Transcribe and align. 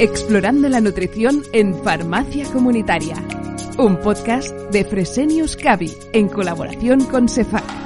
Explorando 0.00 0.68
la 0.68 0.80
nutrición 0.80 1.42
en 1.52 1.74
farmacia 1.82 2.44
comunitaria. 2.52 3.16
Un 3.78 3.98
podcast 4.00 4.50
de 4.70 4.84
Fresenius 4.84 5.56
Cavi 5.56 5.92
en 6.12 6.28
colaboración 6.28 7.04
con 7.04 7.28
Cefac. 7.28 7.81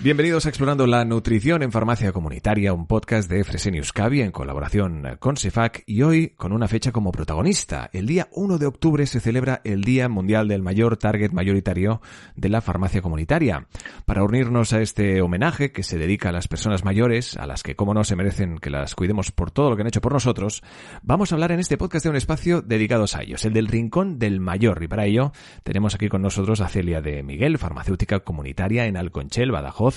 Bienvenidos 0.00 0.46
a 0.46 0.50
Explorando 0.50 0.86
la 0.86 1.04
Nutrición 1.04 1.64
en 1.64 1.72
Farmacia 1.72 2.12
Comunitaria, 2.12 2.72
un 2.72 2.86
podcast 2.86 3.28
de 3.28 3.42
Fresenius 3.42 3.92
Cavi 3.92 4.20
en 4.20 4.30
colaboración 4.30 5.02
con 5.18 5.36
CEFAC 5.36 5.82
y 5.86 6.02
hoy 6.02 6.28
con 6.36 6.52
una 6.52 6.68
fecha 6.68 6.92
como 6.92 7.10
protagonista. 7.10 7.90
El 7.92 8.06
día 8.06 8.28
1 8.30 8.58
de 8.58 8.66
octubre 8.66 9.04
se 9.06 9.18
celebra 9.18 9.60
el 9.64 9.82
Día 9.82 10.08
Mundial 10.08 10.46
del 10.46 10.62
Mayor 10.62 10.98
Target 10.98 11.32
Mayoritario 11.32 12.00
de 12.36 12.48
la 12.48 12.60
Farmacia 12.60 13.02
Comunitaria. 13.02 13.66
Para 14.06 14.22
unirnos 14.22 14.72
a 14.72 14.80
este 14.80 15.20
homenaje 15.20 15.72
que 15.72 15.82
se 15.82 15.98
dedica 15.98 16.28
a 16.28 16.32
las 16.32 16.46
personas 16.46 16.84
mayores, 16.84 17.36
a 17.36 17.48
las 17.48 17.64
que 17.64 17.74
como 17.74 17.92
no 17.92 18.04
se 18.04 18.14
merecen 18.14 18.58
que 18.58 18.70
las 18.70 18.94
cuidemos 18.94 19.32
por 19.32 19.50
todo 19.50 19.68
lo 19.68 19.74
que 19.74 19.82
han 19.82 19.88
hecho 19.88 20.00
por 20.00 20.12
nosotros, 20.12 20.62
vamos 21.02 21.32
a 21.32 21.34
hablar 21.34 21.50
en 21.50 21.58
este 21.58 21.76
podcast 21.76 22.04
de 22.04 22.10
un 22.10 22.16
espacio 22.16 22.62
dedicado 22.62 23.06
a 23.12 23.22
ellos, 23.22 23.44
el 23.44 23.52
del 23.52 23.66
Rincón 23.66 24.20
del 24.20 24.38
Mayor. 24.38 24.80
Y 24.80 24.86
para 24.86 25.06
ello 25.06 25.32
tenemos 25.64 25.96
aquí 25.96 26.08
con 26.08 26.22
nosotros 26.22 26.60
a 26.60 26.68
Celia 26.68 27.00
de 27.00 27.24
Miguel, 27.24 27.58
farmacéutica 27.58 28.20
comunitaria 28.20 28.86
en 28.86 28.96
Alconchel, 28.96 29.50
Badajoz, 29.50 29.87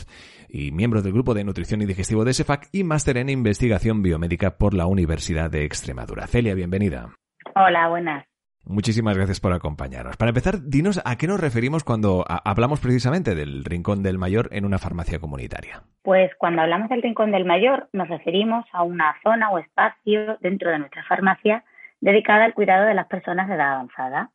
y 0.49 0.71
miembro 0.71 1.01
del 1.01 1.13
Grupo 1.13 1.33
de 1.33 1.43
Nutrición 1.43 1.81
y 1.81 1.85
Digestivo 1.85 2.25
de 2.25 2.33
SEFAC 2.33 2.69
y 2.71 2.83
máster 2.83 3.17
en 3.17 3.29
Investigación 3.29 4.01
Biomédica 4.01 4.57
por 4.57 4.73
la 4.73 4.85
Universidad 4.85 5.49
de 5.49 5.65
Extremadura. 5.65 6.27
Celia, 6.27 6.55
bienvenida. 6.55 7.15
Hola, 7.55 7.89
buenas. 7.89 8.25
Muchísimas 8.65 9.17
gracias 9.17 9.39
por 9.39 9.53
acompañarnos. 9.53 10.17
Para 10.17 10.29
empezar, 10.29 10.61
dinos 10.61 11.01
a 11.03 11.17
qué 11.17 11.27
nos 11.27 11.39
referimos 11.39 11.83
cuando 11.83 12.23
hablamos 12.27 12.79
precisamente 12.79 13.33
del 13.33 13.65
Rincón 13.65 14.03
del 14.03 14.19
Mayor 14.19 14.49
en 14.51 14.65
una 14.65 14.77
farmacia 14.77 15.19
comunitaria. 15.19 15.81
Pues 16.03 16.31
cuando 16.37 16.61
hablamos 16.61 16.89
del 16.89 17.01
Rincón 17.01 17.31
del 17.31 17.45
Mayor 17.45 17.89
nos 17.91 18.07
referimos 18.07 18.65
a 18.71 18.83
una 18.83 19.15
zona 19.23 19.49
o 19.49 19.57
espacio 19.57 20.37
dentro 20.41 20.69
de 20.69 20.79
nuestra 20.79 21.03
farmacia 21.05 21.63
dedicada 22.01 22.45
al 22.45 22.53
cuidado 22.53 22.85
de 22.85 22.93
las 22.93 23.07
personas 23.07 23.47
de 23.47 23.55
edad 23.55 23.73
avanzada. 23.73 24.29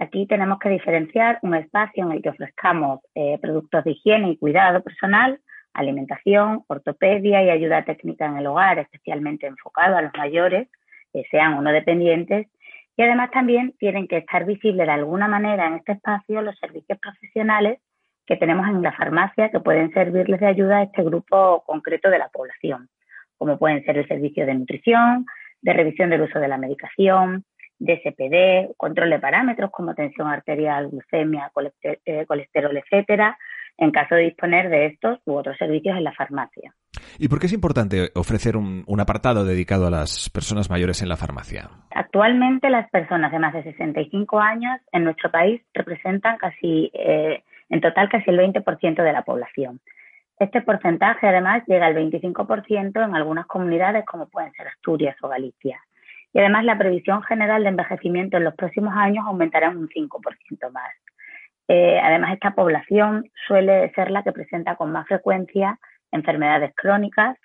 Aquí 0.00 0.26
tenemos 0.26 0.58
que 0.58 0.70
diferenciar 0.70 1.38
un 1.42 1.54
espacio 1.54 2.06
en 2.06 2.12
el 2.12 2.22
que 2.22 2.30
ofrezcamos 2.30 3.00
eh, 3.14 3.38
productos 3.38 3.84
de 3.84 3.90
higiene 3.90 4.30
y 4.30 4.38
cuidado 4.38 4.82
personal, 4.82 5.38
alimentación, 5.74 6.64
ortopedia 6.68 7.42
y 7.42 7.50
ayuda 7.50 7.84
técnica 7.84 8.24
en 8.24 8.38
el 8.38 8.46
hogar, 8.46 8.78
especialmente 8.78 9.46
enfocado 9.46 9.98
a 9.98 10.00
los 10.00 10.12
mayores, 10.16 10.68
que 11.12 11.24
sean 11.30 11.52
o 11.52 11.60
no 11.60 11.70
dependientes. 11.70 12.46
Y 12.96 13.02
además 13.02 13.30
también 13.30 13.74
tienen 13.78 14.08
que 14.08 14.16
estar 14.16 14.46
visibles 14.46 14.86
de 14.86 14.92
alguna 14.92 15.28
manera 15.28 15.66
en 15.66 15.74
este 15.74 15.92
espacio 15.92 16.40
los 16.40 16.58
servicios 16.58 16.98
profesionales 16.98 17.78
que 18.24 18.38
tenemos 18.38 18.66
en 18.68 18.80
la 18.80 18.92
farmacia 18.92 19.50
que 19.50 19.60
pueden 19.60 19.92
servirles 19.92 20.40
de 20.40 20.46
ayuda 20.46 20.78
a 20.78 20.82
este 20.84 21.02
grupo 21.02 21.62
concreto 21.66 22.08
de 22.08 22.18
la 22.20 22.30
población, 22.30 22.88
como 23.36 23.58
pueden 23.58 23.84
ser 23.84 23.98
el 23.98 24.08
servicio 24.08 24.46
de 24.46 24.54
nutrición, 24.54 25.26
de 25.60 25.74
revisión 25.74 26.08
del 26.08 26.22
uso 26.22 26.38
de 26.38 26.48
la 26.48 26.56
medicación, 26.56 27.44
DSPD, 27.80 28.76
control 28.76 29.10
de 29.10 29.18
parámetros 29.18 29.70
como 29.70 29.94
tensión 29.94 30.28
arterial, 30.28 30.90
glucemia, 30.90 31.50
eh, 31.82 32.26
colesterol, 32.26 32.76
etcétera, 32.76 33.36
en 33.78 33.90
caso 33.90 34.14
de 34.14 34.24
disponer 34.24 34.68
de 34.68 34.86
estos 34.86 35.18
u 35.24 35.32
otros 35.32 35.56
servicios 35.56 35.96
en 35.96 36.04
la 36.04 36.12
farmacia. 36.12 36.74
¿Y 37.18 37.28
por 37.28 37.40
qué 37.40 37.46
es 37.46 37.52
importante 37.54 38.10
ofrecer 38.14 38.56
un, 38.56 38.84
apartado 39.00 39.44
dedicado 39.44 39.86
a 39.86 39.90
las 39.90 40.28
personas 40.28 40.68
mayores 40.68 41.00
en 41.02 41.08
la 41.08 41.16
farmacia? 41.16 41.70
Actualmente 41.90 42.68
las 42.68 42.88
personas 42.90 43.32
de 43.32 43.38
más 43.38 43.54
de 43.54 43.62
65 43.62 44.38
años 44.38 44.78
en 44.92 45.04
nuestro 45.04 45.30
país 45.30 45.62
representan 45.72 46.36
casi, 46.36 46.90
eh, 46.92 47.42
en 47.70 47.80
total 47.80 48.10
casi 48.10 48.30
el 48.30 48.38
20% 48.38 49.02
de 49.02 49.12
la 49.12 49.22
población. 49.22 49.80
Este 50.38 50.60
porcentaje 50.60 51.26
además 51.26 51.62
llega 51.66 51.86
al 51.86 51.94
25% 51.94 53.02
en 53.02 53.14
algunas 53.14 53.46
comunidades 53.46 54.04
como 54.04 54.28
pueden 54.28 54.52
ser 54.52 54.68
Asturias 54.68 55.16
o 55.22 55.28
Galicia 55.28 55.80
y 56.32 56.38
además 56.38 56.64
la 56.64 56.78
previsión 56.78 57.22
general 57.22 57.62
de 57.62 57.70
envejecimiento 57.70 58.36
en 58.36 58.44
los 58.44 58.54
próximos 58.54 58.94
años 58.96 59.24
aumentará 59.26 59.70
un 59.70 59.88
5% 59.88 60.70
más. 60.72 60.92
Eh, 61.68 62.00
además, 62.02 62.34
esta 62.34 62.54
población 62.54 63.30
suele 63.46 63.92
ser 63.94 64.10
la 64.10 64.22
que 64.22 64.32
presenta 64.32 64.76
con 64.76 64.90
más 64.92 65.06
frecuencia 65.06 65.78
enfermedades 66.12 66.72
crónicas 66.74 67.36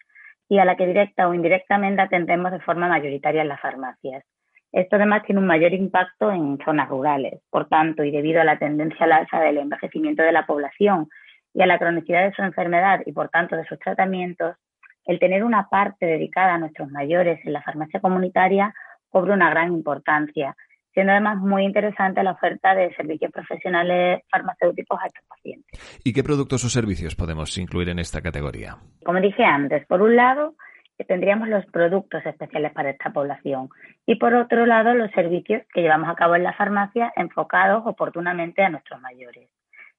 y 0.49 0.57
a 0.59 0.65
la 0.65 0.75
que 0.75 0.87
directa 0.87 1.27
o 1.27 1.33
indirectamente 1.33 2.01
atendemos 2.01 2.51
de 2.51 2.59
forma 2.59 2.87
mayoritaria 2.87 3.41
en 3.41 3.47
las 3.47 3.61
farmacias. 3.61 4.23
Esto 4.71 4.97
además 4.97 5.23
tiene 5.23 5.41
un 5.41 5.47
mayor 5.47 5.73
impacto 5.73 6.31
en 6.31 6.57
zonas 6.65 6.89
rurales. 6.89 7.41
Por 7.49 7.67
tanto, 7.69 8.03
y 8.03 8.11
debido 8.11 8.41
a 8.41 8.43
la 8.43 8.57
tendencia 8.59 9.05
al 9.05 9.13
alza 9.13 9.39
del 9.39 9.57
envejecimiento 9.57 10.21
de 10.23 10.31
la 10.31 10.45
población 10.45 11.07
y 11.53 11.61
a 11.61 11.65
la 11.65 11.79
cronicidad 11.79 12.25
de 12.25 12.33
su 12.33 12.41
enfermedad 12.43 13.01
y 13.05 13.13
por 13.13 13.29
tanto 13.29 13.55
de 13.55 13.65
sus 13.65 13.79
tratamientos, 13.79 14.55
el 15.05 15.19
tener 15.19 15.43
una 15.43 15.69
parte 15.69 16.05
dedicada 16.05 16.55
a 16.55 16.57
nuestros 16.57 16.89
mayores 16.89 17.39
en 17.45 17.53
la 17.53 17.61
farmacia 17.61 17.99
comunitaria 17.99 18.73
cobra 19.09 19.33
una 19.33 19.49
gran 19.49 19.71
importancia, 19.73 20.55
siendo 20.93 21.11
además 21.11 21.37
muy 21.37 21.63
interesante 21.63 22.23
la 22.23 22.31
oferta 22.31 22.73
de 22.73 22.93
servicios 22.95 23.31
profesionales 23.31 24.23
farmacéuticos 24.29 24.99
a 25.01 25.07
estos 25.07 25.23
pacientes. 25.27 26.01
¿Y 26.03 26.13
qué 26.13 26.23
productos 26.23 26.65
o 26.65 26.69
servicios 26.69 27.15
podemos 27.15 27.57
incluir 27.57 27.89
en 27.89 27.99
esta 27.99 28.21
categoría? 28.21 28.77
Como 29.05 29.19
dije 29.21 29.43
antes, 29.43 29.85
por 29.85 30.01
un 30.01 30.15
lado, 30.15 30.55
tendríamos 31.07 31.49
los 31.49 31.65
productos 31.67 32.25
especiales 32.25 32.71
para 32.73 32.89
esta 32.89 33.11
población 33.11 33.69
y 34.05 34.15
por 34.15 34.33
otro 34.33 34.65
lado, 34.65 34.93
los 34.93 35.11
servicios 35.11 35.63
que 35.73 35.81
llevamos 35.81 36.09
a 36.09 36.15
cabo 36.15 36.35
en 36.35 36.43
la 36.43 36.53
farmacia 36.53 37.11
enfocados 37.15 37.83
oportunamente 37.85 38.63
a 38.63 38.69
nuestros 38.69 39.01
mayores. 39.01 39.49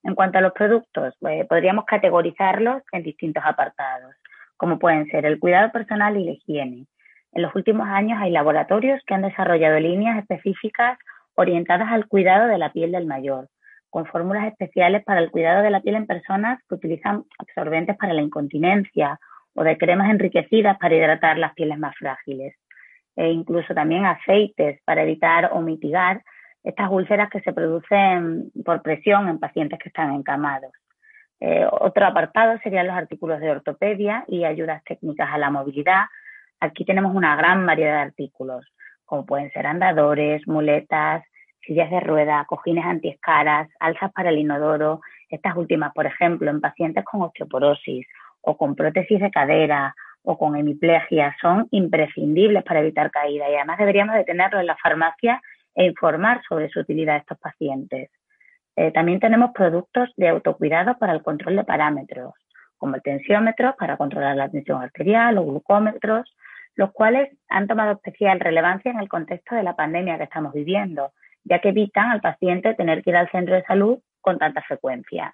En 0.03 0.15
cuanto 0.15 0.37
a 0.37 0.41
los 0.41 0.53
productos, 0.53 1.13
pues, 1.19 1.45
podríamos 1.47 1.85
categorizarlos 1.85 2.83
en 2.91 3.03
distintos 3.03 3.43
apartados 3.45 4.15
como 4.57 4.79
pueden 4.79 5.07
ser 5.07 5.25
el 5.25 5.39
cuidado 5.39 5.71
personal 5.71 6.17
y 6.17 6.25
la 6.25 6.31
higiene. 6.31 6.87
En 7.33 7.41
los 7.41 7.55
últimos 7.55 7.87
años 7.87 8.19
hay 8.21 8.31
laboratorios 8.31 9.01
que 9.05 9.13
han 9.13 9.21
desarrollado 9.21 9.79
líneas 9.79 10.17
específicas 10.17 10.97
orientadas 11.35 11.89
al 11.91 12.07
cuidado 12.07 12.47
de 12.47 12.57
la 12.57 12.71
piel 12.71 12.91
del 12.91 13.05
mayor, 13.05 13.47
con 13.89 14.05
fórmulas 14.07 14.47
especiales 14.47 15.03
para 15.03 15.19
el 15.19 15.29
cuidado 15.29 15.61
de 15.61 15.69
la 15.69 15.81
piel 15.81 15.95
en 15.95 16.07
personas 16.07 16.59
que 16.67 16.75
utilizan 16.75 17.23
absorbentes 17.37 17.95
para 17.97 18.13
la 18.13 18.21
incontinencia 18.21 19.19
o 19.53 19.63
de 19.63 19.77
cremas 19.77 20.09
enriquecidas 20.09 20.77
para 20.77 20.95
hidratar 20.95 21.37
las 21.37 21.53
pieles 21.53 21.77
más 21.77 21.95
frágiles. 21.95 22.55
E 23.15 23.29
incluso 23.29 23.73
también 23.73 24.05
aceites 24.05 24.79
para 24.85 25.03
evitar 25.03 25.49
o 25.53 25.61
mitigar 25.61 26.21
estas 26.63 26.89
úlceras 26.91 27.29
que 27.29 27.41
se 27.41 27.53
producen 27.53 28.51
por 28.65 28.81
presión 28.81 29.29
en 29.29 29.39
pacientes 29.39 29.79
que 29.79 29.89
están 29.89 30.13
encamados. 30.13 30.71
Eh, 31.39 31.67
otro 31.71 32.05
apartado 32.05 32.57
serían 32.63 32.87
los 32.87 32.95
artículos 32.95 33.39
de 33.39 33.51
ortopedia 33.51 34.25
y 34.27 34.43
ayudas 34.43 34.83
técnicas 34.83 35.29
a 35.31 35.37
la 35.37 35.51
movilidad. 35.51 36.05
Aquí 36.59 36.83
tenemos 36.85 37.13
una 37.15 37.35
gran 37.35 37.65
variedad 37.65 37.97
de 37.97 38.09
artículos, 38.09 38.65
como 39.05 39.25
pueden 39.25 39.51
ser 39.51 39.67
andadores, 39.67 40.47
muletas, 40.47 41.23
sillas 41.61 41.91
de 41.91 41.99
rueda, 41.99 42.45
cojines 42.47 42.85
antiescaras, 42.85 43.69
alzas 43.79 44.11
para 44.13 44.29
el 44.29 44.39
inodoro. 44.39 45.01
Estas 45.29 45.55
últimas, 45.55 45.93
por 45.93 46.07
ejemplo, 46.07 46.49
en 46.49 46.61
pacientes 46.61 47.03
con 47.05 47.21
osteoporosis 47.21 48.07
o 48.41 48.57
con 48.57 48.75
prótesis 48.75 49.19
de 49.19 49.29
cadera 49.29 49.93
o 50.23 50.37
con 50.37 50.55
hemiplegia, 50.55 51.35
son 51.39 51.67
imprescindibles 51.71 52.63
para 52.63 52.79
evitar 52.79 53.11
caída 53.11 53.49
y 53.49 53.55
además 53.55 53.77
deberíamos 53.77 54.15
de 54.15 54.23
tenerlo 54.23 54.59
en 54.59 54.67
la 54.67 54.77
farmacia 54.77 55.41
e 55.75 55.85
informar 55.85 56.41
sobre 56.47 56.69
su 56.69 56.79
utilidad 56.79 57.15
a 57.15 57.19
estos 57.19 57.37
pacientes. 57.37 58.09
Eh, 58.77 58.91
también 58.91 59.19
tenemos 59.19 59.51
productos 59.53 60.13
de 60.17 60.29
autocuidado 60.29 60.99
para 60.99 61.13
el 61.13 61.23
control 61.23 61.55
de 61.55 61.63
parámetros, 61.63 62.35
como 62.77 62.95
el 62.95 63.01
tensiómetro 63.01 63.75
para 63.75 63.97
controlar 63.97 64.35
la 64.35 64.49
tensión 64.49 64.83
arterial 64.83 65.39
o 65.39 65.45
glucómetros, 65.45 66.31
los 66.75 66.91
cuales 66.91 67.35
han 67.49 67.67
tomado 67.67 67.93
especial 67.93 68.39
relevancia 68.39 68.91
en 68.91 68.99
el 68.99 69.09
contexto 69.09 69.55
de 69.55 69.63
la 69.63 69.75
pandemia 69.75 70.17
que 70.17 70.25
estamos 70.25 70.53
viviendo, 70.53 71.11
ya 71.43 71.57
que 71.59 71.69
evitan 71.69 72.11
al 72.11 72.21
paciente 72.21 72.75
tener 72.75 73.01
que 73.01 73.09
ir 73.09 73.15
al 73.15 73.31
centro 73.31 73.55
de 73.55 73.63
salud 73.63 73.97
con 74.21 74.37
tanta 74.37 74.61
frecuencia. 74.61 75.33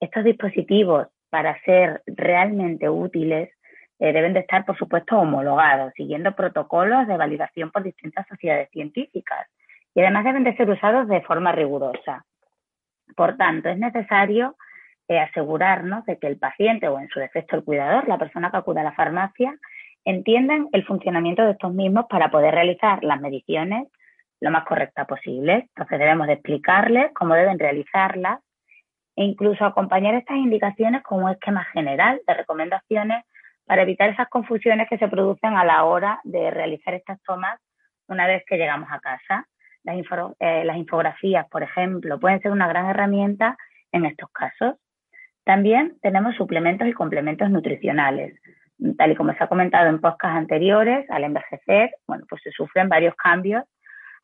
Estos 0.00 0.24
dispositivos, 0.24 1.08
para 1.28 1.60
ser 1.64 2.02
realmente 2.06 2.88
útiles, 2.88 3.50
eh, 3.98 4.14
deben 4.14 4.32
de 4.32 4.40
estar, 4.40 4.64
por 4.64 4.78
supuesto, 4.78 5.18
homologados, 5.18 5.92
siguiendo 5.94 6.34
protocolos 6.34 7.06
de 7.06 7.18
validación 7.18 7.70
por 7.70 7.82
distintas 7.82 8.26
sociedades 8.26 8.70
científicas 8.70 9.46
y 9.94 10.00
además 10.00 10.24
deben 10.24 10.44
de 10.44 10.56
ser 10.56 10.70
usados 10.70 11.08
de 11.08 11.20
forma 11.20 11.52
rigurosa. 11.52 12.24
Por 13.16 13.36
tanto, 13.36 13.68
es 13.68 13.78
necesario 13.78 14.56
eh, 15.08 15.18
asegurarnos 15.18 16.04
de 16.06 16.18
que 16.18 16.26
el 16.26 16.38
paciente 16.38 16.88
o 16.88 16.98
en 16.98 17.08
su 17.08 17.18
defecto 17.18 17.56
el 17.56 17.64
cuidador, 17.64 18.08
la 18.08 18.18
persona 18.18 18.50
que 18.50 18.58
acude 18.58 18.80
a 18.80 18.84
la 18.84 18.92
farmacia, 18.92 19.54
entiendan 20.04 20.68
el 20.72 20.84
funcionamiento 20.84 21.42
de 21.42 21.52
estos 21.52 21.72
mismos 21.72 22.06
para 22.08 22.30
poder 22.30 22.54
realizar 22.54 23.02
las 23.04 23.20
mediciones 23.20 23.88
lo 24.40 24.50
más 24.50 24.64
correcta 24.64 25.06
posible. 25.06 25.68
Entonces 25.68 25.98
debemos 25.98 26.26
de 26.26 26.34
explicarles 26.34 27.12
cómo 27.14 27.34
deben 27.34 27.58
realizarlas 27.58 28.40
e 29.16 29.24
incluso 29.24 29.64
acompañar 29.64 30.14
estas 30.14 30.36
indicaciones 30.36 31.02
con 31.02 31.22
un 31.22 31.30
esquema 31.30 31.64
general 31.64 32.20
de 32.26 32.34
recomendaciones 32.34 33.24
para 33.66 33.82
evitar 33.82 34.08
esas 34.10 34.28
confusiones 34.28 34.88
que 34.88 34.98
se 34.98 35.08
producen 35.08 35.56
a 35.56 35.64
la 35.64 35.84
hora 35.84 36.20
de 36.24 36.50
realizar 36.50 36.94
estas 36.94 37.22
tomas 37.22 37.60
una 38.08 38.26
vez 38.26 38.42
que 38.46 38.56
llegamos 38.56 38.88
a 38.90 39.00
casa. 39.00 39.46
Las, 39.84 39.96
eh, 40.40 40.64
las 40.64 40.76
infografías, 40.76 41.46
por 41.48 41.62
ejemplo, 41.62 42.18
pueden 42.20 42.40
ser 42.40 42.52
una 42.52 42.68
gran 42.68 42.86
herramienta 42.86 43.56
en 43.92 44.04
estos 44.04 44.30
casos. 44.30 44.76
También 45.44 45.98
tenemos 46.02 46.36
suplementos 46.36 46.86
y 46.86 46.92
complementos 46.92 47.50
nutricionales. 47.50 48.38
Tal 48.96 49.12
y 49.12 49.14
como 49.16 49.32
se 49.34 49.44
ha 49.44 49.48
comentado 49.48 49.88
en 49.88 50.00
podcasts 50.00 50.38
anteriores, 50.38 51.10
al 51.10 51.24
envejecer, 51.24 51.90
bueno, 52.06 52.24
pues 52.28 52.42
se 52.42 52.50
sufren 52.50 52.88
varios 52.88 53.14
cambios 53.14 53.64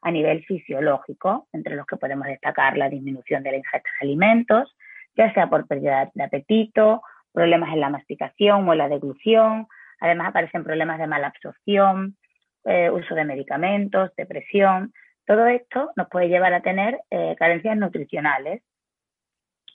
a 0.03 0.11
nivel 0.11 0.44
fisiológico, 0.44 1.49
entre 1.53 1.75
los 1.75 1.87
que 1.87 1.97
podemos 1.97 2.26
destacar 2.26 2.76
la 2.76 2.88
disminución 2.88 3.43
de 3.43 3.50
la 3.50 3.56
ingesta 3.56 3.88
de 4.00 4.06
alimentos, 4.06 4.76
ya 5.17 5.32
sea 5.35 5.49
por 5.49 5.67
pérdida 5.67 6.11
de 6.14 6.25
apetito, 6.25 7.02
problemas 7.32 7.73
en 7.73 7.81
la 7.81 7.91
masticación 7.91 8.69
o 8.69 8.73
en 8.73 8.79
la 8.79 8.88
deglución, 8.88 9.67
además 10.00 10.29
aparecen 10.29 10.64
problemas 10.64 10.99
de 10.99 11.06
mala 11.06 11.29
absorción, 11.29 12.17
eh, 12.64 12.91
uso 12.91 13.14
de 13.14 13.25
medicamentos, 13.25 14.11
depresión. 14.17 14.93
Todo 15.26 15.46
esto 15.46 15.90
nos 15.96 16.08
puede 16.08 16.28
llevar 16.28 16.55
a 16.55 16.62
tener 16.62 17.00
eh, 17.11 17.34
carencias 17.38 17.76
nutricionales 17.76 18.62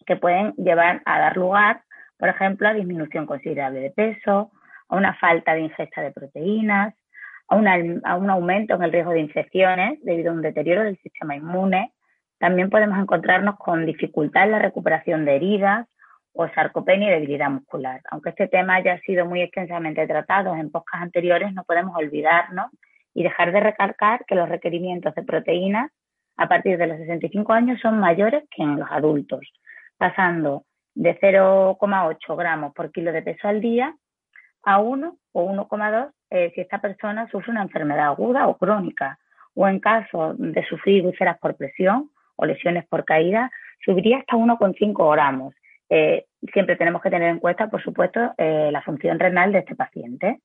que 0.06 0.16
pueden 0.16 0.54
llevar 0.54 1.02
a 1.06 1.20
dar 1.20 1.36
lugar, 1.38 1.84
por 2.18 2.30
ejemplo, 2.30 2.68
a 2.68 2.74
disminución 2.74 3.26
considerable 3.26 3.82
de 3.82 3.92
peso, 3.92 4.52
a 4.88 4.96
una 4.96 5.14
falta 5.16 5.54
de 5.54 5.62
ingesta 5.62 6.02
de 6.02 6.12
proteínas, 6.12 6.96
a, 7.50 7.56
a 7.56 8.16
un 8.16 8.30
aumento 8.30 8.76
en 8.76 8.84
el 8.84 8.92
riesgo 8.92 9.12
de 9.12 9.20
infecciones 9.20 10.00
debido 10.04 10.32
a 10.32 10.36
un 10.36 10.42
deterioro 10.42 10.84
del 10.84 10.98
sistema 11.00 11.36
inmune. 11.36 11.94
También 12.40 12.70
podemos 12.70 12.98
encontrarnos 12.98 13.58
con 13.58 13.86
dificultad 13.86 14.46
en 14.46 14.52
la 14.52 14.60
recuperación 14.60 15.26
de 15.26 15.36
heridas 15.36 15.88
o 16.34 16.48
sarcopenia 16.48 17.10
y 17.10 17.12
debilidad 17.12 17.50
muscular. 17.50 18.02
Aunque 18.10 18.30
este 18.30 18.48
tema 18.48 18.76
haya 18.76 18.98
sido 19.02 19.26
muy 19.26 19.42
extensamente 19.42 20.08
tratado 20.08 20.56
en 20.56 20.72
podcasts 20.72 21.04
anteriores, 21.04 21.54
no 21.54 21.66
podemos 21.66 21.94
olvidarnos 21.96 22.72
y 23.14 23.24
dejar 23.24 23.52
de 23.52 23.60
recalcar 23.60 24.26
que 24.26 24.36
los 24.36 24.50
requerimientos 24.50 25.14
de 25.16 25.24
proteínas 25.24 25.92
a 26.38 26.48
partir 26.48 26.78
de 26.78 26.88
los 26.88 26.98
65 26.98 27.54
años 27.54 27.80
son 27.82 28.00
mayores 28.00 28.44
que 28.50 28.64
en 28.64 28.80
los 28.80 28.90
adultos, 28.90 29.42
pasando 29.98 30.64
de 30.96 31.20
0,8 31.20 32.36
gramos 32.36 32.74
por 32.74 32.92
kilo 32.92 33.12
de 33.12 33.22
peso 33.22 33.48
al 33.48 33.62
día 33.62 33.96
a 34.64 34.80
1 34.80 35.18
o 35.34 35.52
1,2 35.52 36.12
eh, 36.32 36.52
si 36.56 36.62
esta 36.62 36.80
persona 36.80 37.28
sufre 37.30 37.52
una 37.52 37.62
enfermedad 37.62 38.08
aguda 38.08 38.48
o 38.48 38.58
crónica, 38.58 39.20
o 39.54 39.68
en 39.68 39.80
caso 39.80 40.34
de 40.38 40.64
sufrir 40.66 41.06
úlceras 41.06 41.38
por 41.40 41.56
presión 41.56 42.10
o 42.38 42.46
lesiones 42.46 42.88
por 42.88 43.04
caída, 43.04 43.52
subiría 43.84 44.20
hasta 44.20 44.38
1,5 44.38 45.12
gramos. 45.12 45.54
Eh, 45.90 46.26
siempre 46.54 46.78
tenemos 46.78 47.02
que 47.02 47.10
tener 47.10 47.30
en 47.30 47.40
cuenta, 47.40 47.70
por 47.70 47.84
supuesto, 47.84 48.34
eh, 48.38 48.70
la 48.72 48.82
función 48.82 49.20
renal 49.20 49.52
de 49.52 49.60
este 49.60 49.76
paciente. 49.76 50.40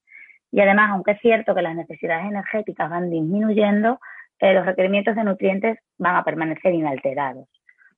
Y 0.51 0.61
además, 0.61 0.91
aunque 0.93 1.13
es 1.13 1.21
cierto 1.21 1.55
que 1.55 1.63
las 1.63 1.75
necesidades 1.75 2.27
energéticas 2.27 2.89
van 2.89 3.11
disminuyendo, 3.11 3.99
los 4.41 4.67
requerimientos 4.67 5.17
de 5.17 5.25
nutrientes 5.25 5.79
van 5.99 6.17
a 6.17 6.25
permanecer 6.25 6.75
inalterados. 6.75 7.49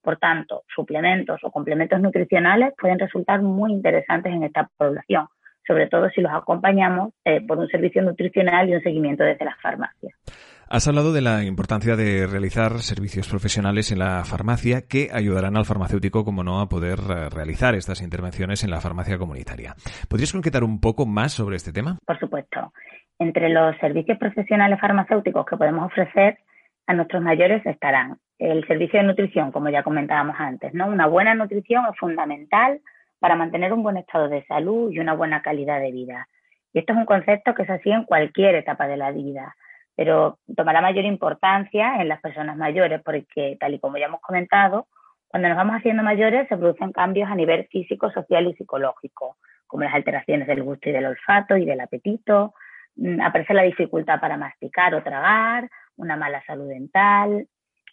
Por 0.02 0.18
tanto, 0.18 0.62
suplementos 0.74 1.40
o 1.42 1.50
complementos 1.50 2.00
nutricionales 2.00 2.72
pueden 2.80 2.98
resultar 2.98 3.42
muy 3.42 3.72
interesantes 3.72 4.32
en 4.32 4.44
esta 4.44 4.70
población, 4.76 5.26
sobre 5.66 5.88
todo 5.88 6.08
si 6.10 6.20
los 6.20 6.32
acompañamos 6.32 7.12
eh, 7.24 7.40
por 7.40 7.58
un 7.58 7.68
servicio 7.68 8.02
nutricional 8.02 8.68
y 8.68 8.74
un 8.74 8.82
seguimiento 8.82 9.24
desde 9.24 9.44
las 9.44 9.60
farmacias. 9.60 10.14
Has 10.70 10.86
hablado 10.86 11.14
de 11.14 11.22
la 11.22 11.44
importancia 11.44 11.96
de 11.96 12.26
realizar 12.26 12.80
servicios 12.80 13.26
profesionales 13.26 13.90
en 13.90 14.00
la 14.00 14.22
farmacia 14.24 14.82
que 14.86 15.08
ayudarán 15.10 15.56
al 15.56 15.64
farmacéutico, 15.64 16.26
como 16.26 16.44
no, 16.44 16.60
a 16.60 16.68
poder 16.68 16.98
eh, 17.08 17.30
realizar 17.30 17.74
estas 17.74 18.02
intervenciones 18.02 18.62
en 18.64 18.70
la 18.70 18.82
farmacia 18.82 19.16
comunitaria. 19.16 19.74
¿Podrías 20.10 20.30
concretar 20.30 20.64
un 20.64 20.78
poco 20.78 21.06
más 21.06 21.32
sobre 21.32 21.56
este 21.56 21.72
tema? 21.72 21.96
Por 22.04 22.18
supuesto. 22.18 22.74
Entre 23.18 23.48
los 23.48 23.78
servicios 23.78 24.18
profesionales 24.18 24.78
farmacéuticos 24.78 25.46
que 25.46 25.56
podemos 25.56 25.86
ofrecer 25.86 26.36
a 26.86 26.92
nuestros 26.92 27.22
mayores 27.22 27.64
estarán 27.64 28.18
el 28.38 28.66
servicio 28.66 29.00
de 29.00 29.06
nutrición, 29.06 29.52
como 29.52 29.70
ya 29.70 29.82
comentábamos 29.82 30.36
antes, 30.38 30.74
¿no? 30.74 30.88
Una 30.88 31.06
buena 31.06 31.34
nutrición 31.34 31.86
es 31.90 31.98
fundamental 31.98 32.82
para 33.20 33.36
mantener 33.36 33.72
un 33.72 33.82
buen 33.82 33.96
estado 33.96 34.28
de 34.28 34.44
salud 34.44 34.92
y 34.92 34.98
una 34.98 35.14
buena 35.14 35.40
calidad 35.40 35.80
de 35.80 35.92
vida. 35.92 36.28
Y 36.74 36.80
esto 36.80 36.92
es 36.92 36.98
un 36.98 37.06
concepto 37.06 37.54
que 37.54 37.62
es 37.62 37.70
así 37.70 37.90
en 37.90 38.04
cualquier 38.04 38.54
etapa 38.54 38.86
de 38.86 38.98
la 38.98 39.12
vida, 39.12 39.56
pero 39.98 40.38
tomará 40.56 40.80
mayor 40.80 41.04
importancia 41.06 42.00
en 42.00 42.06
las 42.06 42.20
personas 42.20 42.56
mayores 42.56 43.02
porque, 43.04 43.56
tal 43.58 43.74
y 43.74 43.80
como 43.80 43.98
ya 43.98 44.06
hemos 44.06 44.20
comentado, 44.20 44.86
cuando 45.26 45.48
nos 45.48 45.58
vamos 45.58 45.74
haciendo 45.74 46.04
mayores 46.04 46.46
se 46.46 46.56
producen 46.56 46.92
cambios 46.92 47.28
a 47.28 47.34
nivel 47.34 47.66
físico, 47.66 48.08
social 48.12 48.46
y 48.46 48.54
psicológico, 48.54 49.38
como 49.66 49.82
las 49.82 49.94
alteraciones 49.94 50.46
del 50.46 50.62
gusto 50.62 50.88
y 50.88 50.92
del 50.92 51.06
olfato 51.06 51.56
y 51.56 51.64
del 51.64 51.80
apetito, 51.80 52.54
mm, 52.94 53.20
aparece 53.22 53.54
la 53.54 53.64
dificultad 53.64 54.20
para 54.20 54.36
masticar 54.36 54.94
o 54.94 55.02
tragar, 55.02 55.68
una 55.96 56.14
mala 56.16 56.44
salud 56.46 56.68
dental, 56.68 57.48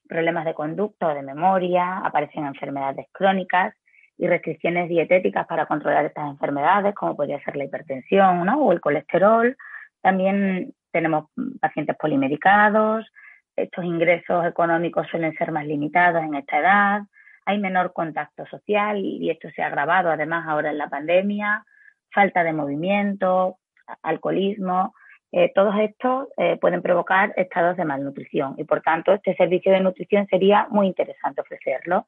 problemas 0.08 0.46
de 0.46 0.54
conducta 0.54 1.08
o 1.08 1.16
de 1.16 1.24
memoria, 1.24 2.02
aparecen 2.06 2.46
enfermedades 2.46 3.08
crónicas 3.14 3.74
y 4.20 4.28
restricciones 4.28 4.90
dietéticas 4.90 5.48
para 5.48 5.66
controlar 5.66 6.06
estas 6.06 6.30
enfermedades, 6.30 6.94
como 6.94 7.16
podría 7.16 7.44
ser 7.44 7.56
la 7.56 7.64
hipertensión 7.64 8.48
o 8.48 8.72
el 8.72 8.80
colesterol. 8.80 9.58
También 10.04 10.72
tenemos 10.96 11.26
pacientes 11.60 11.98
polimedicados, 11.98 13.06
estos 13.54 13.84
ingresos 13.84 14.46
económicos 14.46 15.06
suelen 15.12 15.34
ser 15.34 15.52
más 15.52 15.66
limitados 15.66 16.24
en 16.24 16.36
esta 16.36 16.58
edad, 16.58 17.02
hay 17.46 17.60
menor 17.60 17.92
contacto 17.92 18.46
social 18.46 19.00
y 19.00 19.30
esto 19.30 19.50
se 19.54 19.62
ha 19.62 19.68
agravado 19.68 20.10
además 20.10 20.46
ahora 20.48 20.70
en 20.70 20.78
la 20.78 20.88
pandemia, 20.88 21.66
falta 22.14 22.46
de 22.46 22.54
movimiento, 22.54 23.58
alcoholismo, 24.04 24.96
eh, 25.34 25.52
todos 25.54 25.76
estos 25.82 26.30
eh, 26.38 26.58
pueden 26.62 26.82
provocar 26.82 27.34
estados 27.36 27.76
de 27.76 27.84
malnutrición 27.84 28.56
y 28.58 28.64
por 28.64 28.82
tanto 28.82 29.12
este 29.12 29.36
servicio 29.36 29.74
de 29.74 29.82
nutrición 29.82 30.26
sería 30.28 30.68
muy 30.70 30.88
interesante 30.88 31.42
ofrecerlo. 31.42 32.08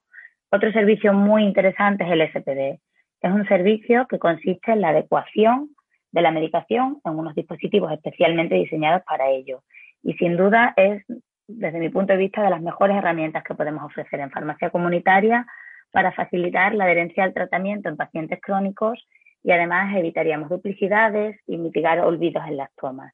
Otro 0.50 0.72
servicio 0.72 1.12
muy 1.12 1.44
interesante 1.44 2.06
es 2.06 2.12
el 2.12 2.22
SPD. 2.22 2.80
Es 3.20 3.32
un 3.34 3.46
servicio 3.50 4.08
que 4.08 4.18
consiste 4.18 4.72
en 4.72 4.80
la 4.80 4.90
adecuación 4.90 5.72
de 6.18 6.24
la 6.24 6.32
medicación 6.32 7.00
en 7.06 7.12
unos 7.14 7.36
dispositivos 7.36 7.92
especialmente 7.92 8.56
diseñados 8.56 9.04
para 9.04 9.30
ello. 9.30 9.62
Y 10.02 10.14
sin 10.14 10.36
duda 10.36 10.74
es, 10.76 11.04
desde 11.48 11.78
mi 11.78 11.90
punto 11.90 12.14
de 12.14 12.18
vista, 12.18 12.42
de 12.42 12.50
las 12.50 12.62
mejores 12.62 12.98
herramientas 12.98 13.44
que 13.44 13.54
podemos 13.54 13.84
ofrecer 13.84 14.20
en 14.20 14.32
farmacia 14.32 14.72
comunitaria 14.72 15.46
para 15.92 16.12
facilitar 16.12 16.74
la 16.74 16.86
adherencia 16.86 17.24
al 17.24 17.36
tratamiento 17.36 17.88
en 17.88 17.98
pacientes 17.98 18.40
crónicos 18.42 19.08
y 19.44 19.52
además 19.52 19.96
evitaríamos 19.96 20.50
duplicidades 20.50 21.40
y 21.46 21.58
mitigar 21.58 22.00
olvidos 22.00 22.44
en 22.48 22.58
las 22.58 22.74
tomas, 22.74 23.14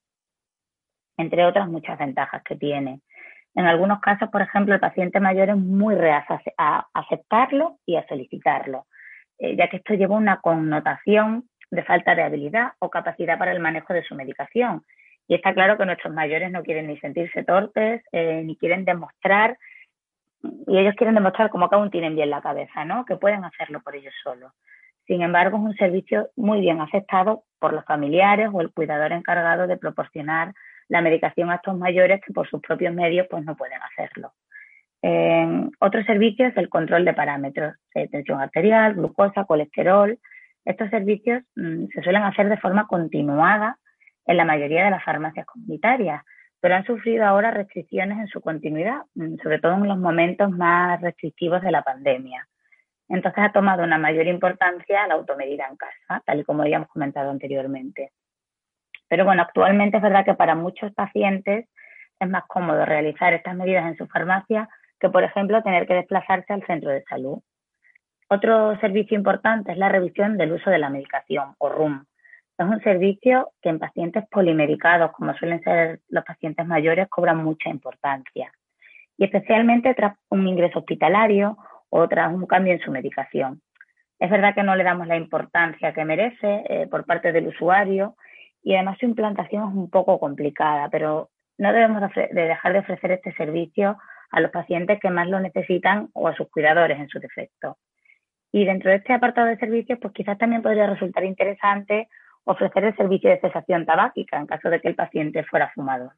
entre 1.17 1.45
otras 1.45 1.67
muchas 1.67 1.99
ventajas 1.99 2.41
que 2.43 2.55
tiene. 2.55 3.01
En 3.53 3.65
algunos 3.65 3.99
casos, 3.99 4.29
por 4.29 4.41
ejemplo, 4.41 4.73
el 4.73 4.79
paciente 4.79 5.19
mayor 5.19 5.49
es 5.49 5.57
muy 5.57 5.95
reacio 5.95 6.39
a 6.57 6.87
aceptarlo 6.93 7.79
y 7.85 7.97
a 7.97 8.07
solicitarlo, 8.07 8.87
eh, 9.39 9.57
ya 9.57 9.67
que 9.67 9.77
esto 9.77 9.93
lleva 9.93 10.15
una 10.15 10.39
connotación 10.39 11.49
de 11.73 11.83
falta 11.83 12.13
de 12.13 12.21
habilidad 12.21 12.73
o 12.79 12.89
capacidad 12.89 13.39
para 13.39 13.51
el 13.51 13.59
manejo 13.59 13.93
de 13.93 14.03
su 14.03 14.15
medicación. 14.15 14.83
Y 15.27 15.35
está 15.35 15.53
claro 15.53 15.77
que 15.77 15.85
nuestros 15.85 16.13
mayores 16.13 16.51
no 16.51 16.61
quieren 16.61 16.87
ni 16.87 16.97
sentirse 16.99 17.43
torpes, 17.43 18.03
eh, 18.11 18.43
ni 18.43 18.55
quieren 18.57 18.85
demostrar, 18.85 19.57
y 20.67 20.77
ellos 20.77 20.93
quieren 20.95 21.15
demostrar 21.15 21.49
como 21.49 21.69
que 21.69 21.75
aún 21.75 21.89
tienen 21.89 22.15
bien 22.15 22.29
la 22.29 22.41
cabeza, 22.41 22.85
¿no? 22.85 23.05
Que 23.05 23.15
pueden 23.15 23.43
hacerlo 23.43 23.81
por 23.81 23.95
ellos 23.95 24.13
solos. 24.23 24.51
Sin 25.07 25.21
embargo, 25.21 25.57
es 25.57 25.63
un 25.63 25.75
servicio 25.75 26.29
muy 26.35 26.61
bien 26.61 26.79
aceptado 26.79 27.43
por 27.59 27.73
los 27.73 27.85
familiares 27.85 28.49
o 28.53 28.61
el 28.61 28.71
cuidador 28.71 29.11
encargado 29.11 29.65
de 29.65 29.77
proporcionar 29.77 30.53
la 30.89 31.01
medicación 31.01 31.49
a 31.49 31.55
estos 31.55 31.77
mayores 31.77 32.21
que 32.25 32.33
por 32.33 32.47
sus 32.47 32.61
propios 32.61 32.93
medios 32.93 33.25
pues 33.29 33.43
no 33.43 33.55
pueden 33.55 33.79
hacerlo. 33.81 34.33
Eh, 35.01 35.69
otro 35.79 36.03
servicio 36.03 36.47
es 36.47 36.57
el 36.57 36.69
control 36.69 37.03
de 37.03 37.13
parámetros 37.13 37.73
de 37.95 38.07
tensión 38.09 38.39
arterial, 38.39 38.93
glucosa, 38.93 39.45
colesterol. 39.45 40.19
Estos 40.65 40.89
servicios 40.89 41.43
mm, 41.55 41.87
se 41.93 42.01
suelen 42.01 42.23
hacer 42.23 42.49
de 42.49 42.57
forma 42.57 42.87
continuada 42.87 43.77
en 44.25 44.37
la 44.37 44.45
mayoría 44.45 44.85
de 44.85 44.91
las 44.91 45.03
farmacias 45.03 45.45
comunitarias, 45.45 46.23
pero 46.59 46.75
han 46.75 46.85
sufrido 46.85 47.25
ahora 47.25 47.51
restricciones 47.51 48.17
en 48.19 48.27
su 48.27 48.41
continuidad, 48.41 49.01
mm, 49.15 49.35
sobre 49.43 49.59
todo 49.59 49.73
en 49.73 49.87
los 49.87 49.97
momentos 49.97 50.49
más 50.51 51.01
restrictivos 51.01 51.61
de 51.61 51.71
la 51.71 51.81
pandemia. 51.81 52.47
Entonces 53.09 53.43
ha 53.43 53.51
tomado 53.51 53.83
una 53.83 53.97
mayor 53.97 54.27
importancia 54.27 55.05
la 55.07 55.15
automedida 55.15 55.67
en 55.69 55.75
casa, 55.75 56.23
tal 56.25 56.39
y 56.39 56.43
como 56.43 56.63
habíamos 56.63 56.87
comentado 56.87 57.29
anteriormente. 57.29 58.11
Pero 59.09 59.25
bueno, 59.25 59.41
actualmente 59.43 59.97
es 59.97 60.03
verdad 60.03 60.25
que 60.25 60.33
para 60.33 60.55
muchos 60.55 60.93
pacientes 60.93 61.67
es 62.19 62.29
más 62.29 62.45
cómodo 62.47 62.85
realizar 62.85 63.33
estas 63.33 63.55
medidas 63.55 63.85
en 63.85 63.97
su 63.97 64.07
farmacia 64.07 64.69
que, 64.99 65.09
por 65.09 65.23
ejemplo, 65.23 65.61
tener 65.61 65.85
que 65.85 65.95
desplazarse 65.95 66.53
al 66.53 66.65
centro 66.65 66.89
de 66.89 67.03
salud. 67.03 67.39
Otro 68.33 68.75
servicio 68.79 69.15
importante 69.15 69.73
es 69.73 69.77
la 69.77 69.89
revisión 69.89 70.37
del 70.39 70.53
uso 70.53 70.71
de 70.71 70.79
la 70.79 70.89
medicación 70.89 71.53
o 71.59 71.69
RUM. 71.69 72.03
Es 72.57 72.65
un 72.65 72.81
servicio 72.81 73.51
que 73.61 73.69
en 73.69 73.77
pacientes 73.77 74.23
polimedicados, 74.31 75.11
como 75.11 75.35
suelen 75.35 75.61
ser 75.61 75.99
los 76.09 76.23
pacientes 76.23 76.65
mayores, 76.65 77.07
cobra 77.09 77.35
mucha 77.35 77.69
importancia. 77.69 78.51
Y 79.19 79.25
especialmente 79.25 79.93
tras 79.93 80.17
un 80.31 80.47
ingreso 80.47 80.79
hospitalario 80.79 81.59
o 81.89 82.07
tras 82.07 82.33
un 82.33 82.47
cambio 82.47 82.73
en 82.73 82.79
su 82.79 82.89
medicación. 82.89 83.61
Es 84.17 84.31
verdad 84.31 84.55
que 84.55 84.63
no 84.63 84.75
le 84.75 84.83
damos 84.83 85.05
la 85.05 85.15
importancia 85.15 85.93
que 85.93 86.03
merece 86.03 86.63
eh, 86.67 86.87
por 86.89 87.05
parte 87.05 87.33
del 87.33 87.49
usuario 87.49 88.15
y 88.63 88.73
además 88.73 88.97
su 88.99 89.05
implantación 89.05 89.69
es 89.69 89.75
un 89.75 89.91
poco 89.91 90.19
complicada, 90.19 90.89
pero 90.89 91.29
no 91.59 91.71
debemos 91.71 92.01
de 92.15 92.29
dejar 92.33 92.73
de 92.73 92.79
ofrecer 92.79 93.11
este 93.11 93.31
servicio 93.33 93.95
a 94.31 94.39
los 94.39 94.49
pacientes 94.49 94.99
que 94.99 95.11
más 95.11 95.27
lo 95.27 95.39
necesitan 95.39 96.09
o 96.13 96.27
a 96.27 96.35
sus 96.35 96.49
cuidadores 96.49 96.99
en 96.99 97.09
su 97.09 97.19
defecto. 97.19 97.77
Y 98.53 98.65
dentro 98.65 98.91
de 98.91 98.97
este 98.97 99.13
apartado 99.13 99.47
de 99.47 99.57
servicios, 99.57 99.97
pues 99.99 100.13
quizás 100.13 100.37
también 100.37 100.61
podría 100.61 100.85
resultar 100.85 101.25
interesante 101.25 102.07
ofrecer 102.43 102.83
el 102.83 102.95
servicio 102.95 103.31
de 103.31 103.39
cesación 103.39 103.83
tabáquica 103.83 104.37
en 104.37 104.45
caso 104.45 104.69
de 104.69 104.79
que 104.79 104.89
el 104.89 104.95
paciente 104.95 105.43
fuera 105.43 105.71
fumador. 105.73 106.11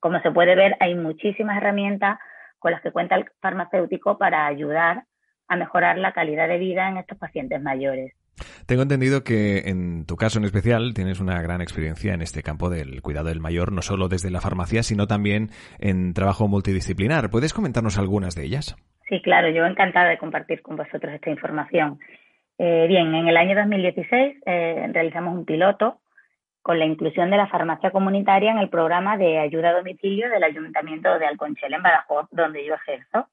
Como 0.00 0.20
se 0.20 0.30
puede 0.30 0.56
ver, 0.56 0.76
hay 0.80 0.94
muchísimas 0.94 1.58
herramientas 1.58 2.18
con 2.58 2.72
las 2.72 2.80
que 2.80 2.92
cuenta 2.92 3.14
el 3.14 3.26
farmacéutico 3.42 4.16
para 4.16 4.46
ayudar 4.46 5.04
a 5.48 5.56
mejorar 5.56 5.98
la 5.98 6.12
calidad 6.12 6.48
de 6.48 6.56
vida 6.56 6.88
en 6.88 6.96
estos 6.96 7.18
pacientes 7.18 7.60
mayores. 7.60 8.14
Tengo 8.64 8.82
entendido 8.82 9.22
que 9.22 9.68
en 9.68 10.06
tu 10.06 10.16
caso 10.16 10.38
en 10.38 10.46
especial 10.46 10.94
tienes 10.94 11.20
una 11.20 11.42
gran 11.42 11.60
experiencia 11.60 12.14
en 12.14 12.22
este 12.22 12.42
campo 12.42 12.70
del 12.70 13.02
cuidado 13.02 13.28
del 13.28 13.40
mayor, 13.40 13.70
no 13.70 13.82
solo 13.82 14.08
desde 14.08 14.30
la 14.30 14.40
farmacia, 14.40 14.82
sino 14.82 15.06
también 15.06 15.50
en 15.78 16.14
trabajo 16.14 16.48
multidisciplinar. 16.48 17.28
¿Puedes 17.28 17.52
comentarnos 17.52 17.98
algunas 17.98 18.34
de 18.34 18.44
ellas? 18.44 18.76
Sí, 19.08 19.22
claro, 19.22 19.48
yo 19.48 19.64
encantada 19.64 20.08
de 20.10 20.18
compartir 20.18 20.60
con 20.60 20.76
vosotros 20.76 21.14
esta 21.14 21.30
información. 21.30 21.98
Eh, 22.58 22.86
bien, 22.88 23.14
en 23.14 23.28
el 23.28 23.36
año 23.36 23.56
2016 23.56 24.42
eh, 24.44 24.90
realizamos 24.92 25.34
un 25.34 25.44
piloto 25.44 26.00
con 26.60 26.78
la 26.78 26.84
inclusión 26.84 27.30
de 27.30 27.38
la 27.38 27.46
farmacia 27.46 27.90
comunitaria 27.90 28.50
en 28.50 28.58
el 28.58 28.68
programa 28.68 29.16
de 29.16 29.38
ayuda 29.38 29.70
a 29.70 29.78
domicilio 29.78 30.28
del 30.28 30.42
Ayuntamiento 30.42 31.18
de 31.18 31.26
Alconchel 31.26 31.72
en 31.72 31.82
Badajoz, 31.82 32.26
donde 32.30 32.66
yo 32.66 32.74
ejerzo. 32.74 33.28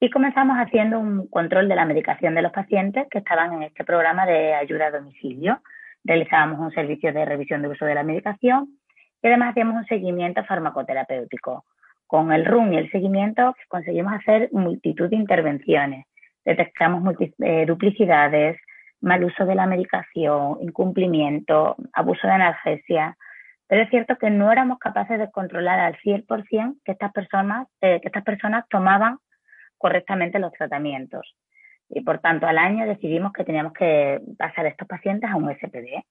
Y 0.00 0.10
comenzamos 0.10 0.58
haciendo 0.58 0.98
un 0.98 1.28
control 1.28 1.68
de 1.68 1.76
la 1.76 1.86
medicación 1.86 2.34
de 2.34 2.42
los 2.42 2.52
pacientes 2.52 3.06
que 3.10 3.18
estaban 3.18 3.54
en 3.54 3.62
este 3.62 3.84
programa 3.84 4.26
de 4.26 4.54
ayuda 4.54 4.88
a 4.88 4.90
domicilio. 4.90 5.62
Realizábamos 6.04 6.60
un 6.60 6.72
servicio 6.72 7.14
de 7.14 7.24
revisión 7.24 7.62
de 7.62 7.68
uso 7.68 7.86
de 7.86 7.94
la 7.94 8.02
medicación 8.02 8.68
y 9.22 9.28
además 9.28 9.52
hacíamos 9.52 9.76
un 9.76 9.86
seguimiento 9.86 10.44
farmacoterapéutico. 10.44 11.64
Con 12.06 12.32
el 12.32 12.44
RUM 12.44 12.72
y 12.72 12.78
el 12.78 12.90
seguimiento 12.90 13.56
conseguimos 13.68 14.12
hacer 14.12 14.48
multitud 14.52 15.08
de 15.10 15.16
intervenciones. 15.16 16.06
Detectamos 16.44 17.02
eh, 17.40 17.66
duplicidades, 17.66 18.58
mal 19.00 19.24
uso 19.24 19.44
de 19.44 19.56
la 19.56 19.66
medicación, 19.66 20.58
incumplimiento, 20.60 21.76
abuso 21.92 22.26
de 22.26 22.34
analgesia. 22.34 23.16
Pero 23.66 23.82
es 23.82 23.90
cierto 23.90 24.16
que 24.16 24.30
no 24.30 24.52
éramos 24.52 24.78
capaces 24.78 25.18
de 25.18 25.30
controlar 25.30 25.80
al 25.80 25.96
100% 25.96 26.76
que 26.84 26.92
estas 26.92 27.12
personas, 27.12 27.66
eh, 27.80 28.00
que 28.00 28.08
estas 28.08 28.22
personas 28.22 28.64
tomaban 28.68 29.18
correctamente 29.76 30.38
los 30.38 30.52
tratamientos. 30.52 31.34
Y 31.88 32.02
por 32.02 32.20
tanto, 32.20 32.46
al 32.46 32.58
año 32.58 32.86
decidimos 32.86 33.32
que 33.32 33.44
teníamos 33.44 33.72
que 33.72 34.20
pasar 34.38 34.66
estos 34.66 34.86
pacientes 34.86 35.28
a 35.28 35.36
un 35.36 35.50
SPD 35.50 36.04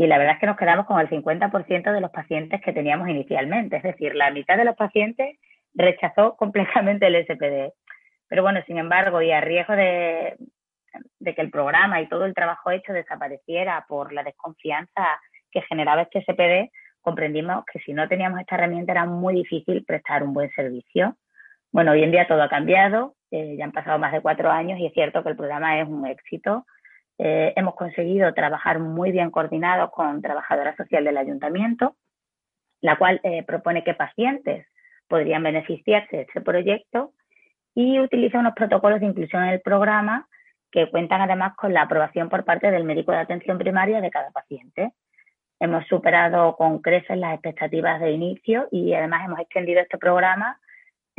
y 0.00 0.06
la 0.06 0.16
verdad 0.16 0.36
es 0.36 0.40
que 0.40 0.46
nos 0.46 0.56
quedamos 0.56 0.86
con 0.86 0.98
el 0.98 1.10
50% 1.10 1.92
de 1.92 2.00
los 2.00 2.10
pacientes 2.10 2.62
que 2.62 2.72
teníamos 2.72 3.06
inicialmente, 3.10 3.76
es 3.76 3.82
decir, 3.82 4.14
la 4.14 4.30
mitad 4.30 4.56
de 4.56 4.64
los 4.64 4.74
pacientes 4.74 5.38
rechazó 5.74 6.36
completamente 6.38 7.06
el 7.06 7.22
SPD. 7.22 7.74
Pero 8.26 8.42
bueno, 8.42 8.62
sin 8.66 8.78
embargo, 8.78 9.20
y 9.20 9.30
a 9.30 9.42
riesgo 9.42 9.74
de, 9.74 10.38
que 11.22 11.42
el 11.42 11.50
programa 11.50 12.00
y 12.00 12.08
todo 12.08 12.24
el 12.24 12.32
trabajo 12.32 12.70
hecho 12.70 12.94
desapareciera 12.94 13.84
por 13.86 14.14
la 14.14 14.22
desconfianza 14.22 15.20
que 15.50 15.60
generaba 15.68 16.00
este 16.00 16.22
SPD, 16.22 16.72
comprendimos 17.02 17.66
que 17.70 17.80
si 17.80 17.92
no 17.92 18.08
teníamos 18.08 18.40
esta 18.40 18.54
herramienta 18.54 18.92
era 18.92 19.04
muy 19.04 19.34
difícil 19.34 19.84
prestar 19.84 20.22
un 20.22 20.32
buen 20.32 20.50
servicio. 20.52 21.14
Bueno, 21.72 21.92
hoy 21.92 22.04
en 22.04 22.10
día 22.10 22.26
todo 22.26 22.42
ha 22.42 22.48
cambiado, 22.48 23.16
eh, 23.30 23.56
ya 23.58 23.66
han 23.66 23.72
pasado 23.72 23.98
más 23.98 24.12
de 24.12 24.22
cuatro 24.22 24.50
años 24.50 24.78
y 24.78 24.86
es 24.86 24.94
cierto 24.94 25.22
que 25.22 25.28
el 25.28 25.36
programa 25.36 25.78
es 25.78 25.86
un 25.86 26.06
éxito. 26.06 26.64
Eh, 27.22 27.52
hemos 27.54 27.74
conseguido 27.74 28.32
trabajar 28.32 28.78
muy 28.78 29.12
bien 29.12 29.30
coordinados 29.30 29.90
con 29.90 30.22
trabajadora 30.22 30.74
social 30.74 31.04
del 31.04 31.18
ayuntamiento, 31.18 31.94
la 32.80 32.96
cual 32.96 33.20
eh, 33.24 33.42
propone 33.42 33.84
que 33.84 33.92
pacientes 33.92 34.66
podrían 35.06 35.42
beneficiarse 35.42 36.16
de 36.16 36.22
este 36.22 36.40
proyecto 36.40 37.12
y 37.74 38.00
utiliza 38.00 38.38
unos 38.38 38.54
protocolos 38.54 39.00
de 39.00 39.06
inclusión 39.06 39.42
en 39.42 39.50
el 39.50 39.60
programa 39.60 40.28
que 40.72 40.88
cuentan 40.90 41.20
además 41.20 41.54
con 41.56 41.74
la 41.74 41.82
aprobación 41.82 42.30
por 42.30 42.46
parte 42.46 42.70
del 42.70 42.84
médico 42.84 43.12
de 43.12 43.18
atención 43.18 43.58
primaria 43.58 44.00
de 44.00 44.10
cada 44.10 44.30
paciente. 44.30 44.92
Hemos 45.58 45.86
superado 45.88 46.56
con 46.56 46.80
creces 46.80 47.18
las 47.18 47.34
expectativas 47.34 48.00
de 48.00 48.12
inicio 48.12 48.66
y 48.70 48.94
además 48.94 49.26
hemos 49.26 49.40
extendido 49.40 49.82
este 49.82 49.98
programa 49.98 50.58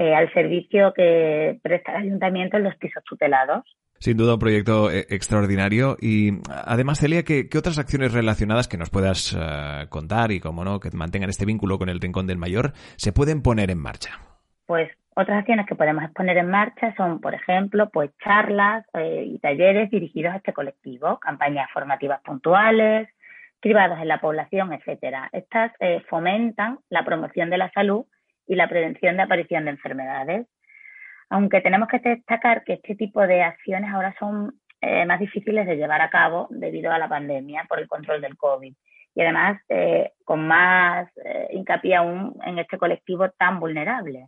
eh, 0.02 0.16
al 0.16 0.34
servicio 0.34 0.94
que 0.96 1.60
presta 1.62 1.92
el 1.92 2.08
ayuntamiento 2.08 2.58
en 2.58 2.64
los 2.64 2.76
pisos 2.78 3.04
tutelados. 3.04 3.64
Sin 4.00 4.18
duda 4.18 4.34
un 4.34 4.40
proyecto 4.40 4.90
eh, 4.90 5.06
extraordinario 5.10 5.96
y 6.02 6.40
además, 6.50 7.00
Celia, 7.00 7.22
¿qué, 7.22 7.48
otras 7.56 7.78
acciones 7.78 8.12
relacionadas 8.12 8.68
que 8.68 8.80
nos 8.80 8.90
puedas 8.90 9.38
eh, 9.40 9.86
contar 9.90 10.32
y, 10.32 10.40
como 10.40 10.64
no, 10.66 10.80
que 10.80 10.90
mantengan 10.92 11.30
este 11.30 11.46
vínculo 11.46 11.78
con 11.78 11.88
el 11.88 12.02
Rincón 12.02 12.26
del 12.26 12.40
Mayor 12.40 12.72
se 12.96 13.14
pueden 13.14 13.44
poner 13.44 13.70
en 13.70 13.78
marcha? 13.78 14.18
Pues 14.66 14.90
otras 15.14 15.38
acciones 15.38 15.68
que 15.68 15.76
podemos 15.76 16.04
poner 16.16 16.36
en 16.38 16.50
marcha 16.50 16.96
son, 16.98 17.22
por 17.22 17.36
ejemplo, 17.36 17.92
pues 17.94 18.10
charlas 18.24 18.84
eh, 18.96 19.26
y 19.28 19.38
talleres 19.38 19.92
dirigidos 19.92 20.34
a 20.34 20.38
este 20.38 20.52
colectivo, 20.52 21.20
campañas 21.20 21.70
formativas 21.72 22.22
puntuales, 22.24 23.08
cribados 23.60 24.00
en 24.02 24.08
la 24.08 24.20
población, 24.20 24.74
etcétera. 24.74 25.30
Estas 25.32 25.74
fomentan 26.10 26.80
la 26.90 27.06
promoción 27.06 27.52
de 27.52 27.60
la 27.60 27.70
salud 27.70 28.06
y 28.48 28.56
la 28.56 28.68
prevención 28.68 29.18
de 29.18 29.24
aparición 29.24 29.66
de 29.66 29.72
enfermedades 29.72 30.48
aunque 31.32 31.62
tenemos 31.62 31.88
que 31.88 32.00
destacar 32.00 32.64
que 32.66 32.74
este 32.74 32.94
tipo 32.96 33.26
de 33.26 33.42
acciones 33.42 33.90
ahora 33.90 34.14
son 34.20 34.54
eh, 34.82 35.06
más 35.06 35.18
difíciles 35.18 35.66
de 35.66 35.78
llevar 35.78 36.02
a 36.02 36.10
cabo 36.10 36.48
debido 36.50 36.92
a 36.92 37.00
la 37.00 37.08
pandemia 37.08 37.66
por 37.70 37.80
el 37.80 37.88
control 37.88 38.20
del 38.20 38.36
COVID 38.36 38.74
y 39.16 39.22
además 39.22 39.62
eh, 39.70 40.12
con 40.26 40.46
más 40.46 41.10
eh, 41.24 41.48
hincapié 41.52 41.96
aún 41.96 42.38
en 42.46 42.60
este 42.60 42.78
colectivo 42.78 43.30
tan 43.30 43.62
vulnerable. 43.62 44.28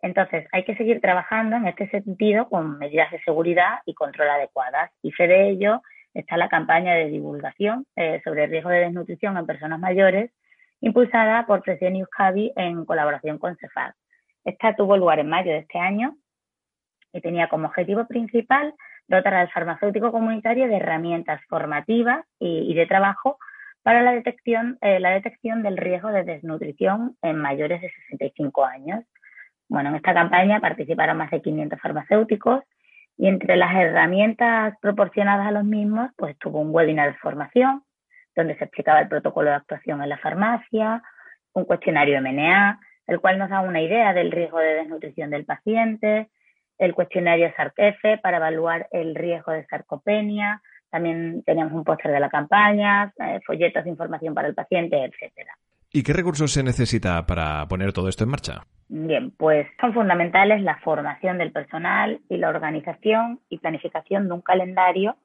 Entonces, 0.00 0.46
hay 0.52 0.62
que 0.64 0.76
seguir 0.76 1.00
trabajando 1.00 1.56
en 1.56 1.66
este 1.66 1.88
sentido 1.90 2.48
con 2.48 2.78
medidas 2.78 3.10
de 3.10 3.20
seguridad 3.22 3.80
y 3.84 3.94
control 3.94 4.30
adecuadas. 4.30 4.92
Y 5.02 5.10
fe 5.10 5.26
de 5.26 5.48
ello 5.48 5.82
está 6.14 6.36
la 6.36 6.48
campaña 6.48 6.94
de 6.94 7.06
divulgación 7.06 7.86
sobre 8.22 8.44
el 8.44 8.50
riesgo 8.50 8.70
de 8.70 8.80
desnutrición 8.80 9.36
en 9.36 9.46
personas 9.46 9.80
mayores, 9.80 10.30
impulsada 10.80 11.46
por 11.46 11.62
Fresenius 11.62 12.08
Cavi 12.08 12.52
en 12.56 12.84
colaboración 12.84 13.38
con 13.38 13.56
CEFAC. 13.56 13.94
Esta 14.44 14.76
tuvo 14.76 14.96
lugar 14.96 15.18
en 15.18 15.28
mayo 15.28 15.50
de 15.50 15.58
este 15.58 15.78
año 15.78 16.16
y 17.12 17.20
tenía 17.20 17.48
como 17.48 17.66
objetivo 17.66 18.06
principal 18.06 18.74
dotar 19.08 19.34
al 19.34 19.50
farmacéutico 19.50 20.12
comunitario 20.12 20.68
de 20.68 20.76
herramientas 20.76 21.40
formativas 21.48 22.24
y, 22.38 22.74
de 22.74 22.86
trabajo 22.86 23.38
para 23.82 24.02
la 24.02 24.12
detección, 24.12 24.78
eh, 24.80 25.00
la 25.00 25.10
detección 25.10 25.62
del 25.62 25.76
riesgo 25.76 26.10
de 26.10 26.24
desnutrición 26.24 27.16
en 27.22 27.36
mayores 27.36 27.80
de 27.80 27.90
65 28.08 28.64
años. 28.64 29.04
Bueno, 29.68 29.90
en 29.90 29.96
esta 29.96 30.14
campaña 30.14 30.60
participaron 30.60 31.16
más 31.16 31.30
de 31.30 31.42
500 31.42 31.80
farmacéuticos 31.80 32.62
y 33.16 33.28
entre 33.28 33.56
las 33.56 33.74
herramientas 33.74 34.74
proporcionadas 34.80 35.46
a 35.46 35.52
los 35.52 35.64
mismos, 35.64 36.10
pues 36.16 36.36
tuvo 36.38 36.60
un 36.60 36.74
webinar 36.74 37.12
de 37.12 37.18
formación 37.18 37.82
donde 38.36 38.56
se 38.56 38.64
explicaba 38.64 39.00
el 39.00 39.08
protocolo 39.08 39.50
de 39.50 39.56
actuación 39.56 40.02
en 40.02 40.10
la 40.10 40.18
farmacia, 40.18 41.02
un 41.54 41.64
cuestionario 41.64 42.20
MNA, 42.20 42.78
el 43.06 43.20
cual 43.20 43.38
nos 43.38 43.50
da 43.50 43.60
una 43.60 43.80
idea 43.80 44.12
del 44.12 44.30
riesgo 44.30 44.58
de 44.58 44.74
desnutrición 44.74 45.30
del 45.30 45.44
paciente, 45.44 46.28
el 46.78 46.94
cuestionario 46.94 47.50
SARC-F 47.56 48.18
para 48.18 48.36
evaluar 48.36 48.88
el 48.92 49.14
riesgo 49.14 49.52
de 49.52 49.66
sarcopenia, 49.66 50.60
también 50.90 51.42
teníamos 51.44 51.72
un 51.72 51.84
póster 51.84 52.12
de 52.12 52.20
la 52.20 52.28
campaña, 52.28 53.12
eh, 53.18 53.40
folletos 53.46 53.84
de 53.84 53.90
información 53.90 54.34
para 54.34 54.48
el 54.48 54.54
paciente, 54.54 55.02
etcétera. 55.02 55.56
¿Y 55.92 56.02
qué 56.02 56.12
recursos 56.12 56.52
se 56.52 56.62
necesita 56.62 57.24
para 57.26 57.66
poner 57.68 57.92
todo 57.92 58.08
esto 58.08 58.24
en 58.24 58.30
marcha? 58.30 58.62
Bien, 58.88 59.30
pues 59.30 59.66
son 59.80 59.94
fundamentales 59.94 60.62
la 60.62 60.76
formación 60.78 61.38
del 61.38 61.52
personal 61.52 62.20
y 62.28 62.36
la 62.36 62.50
organización 62.50 63.40
y 63.48 63.58
planificación 63.58 64.28
de 64.28 64.34
un 64.34 64.42
calendario 64.42 65.16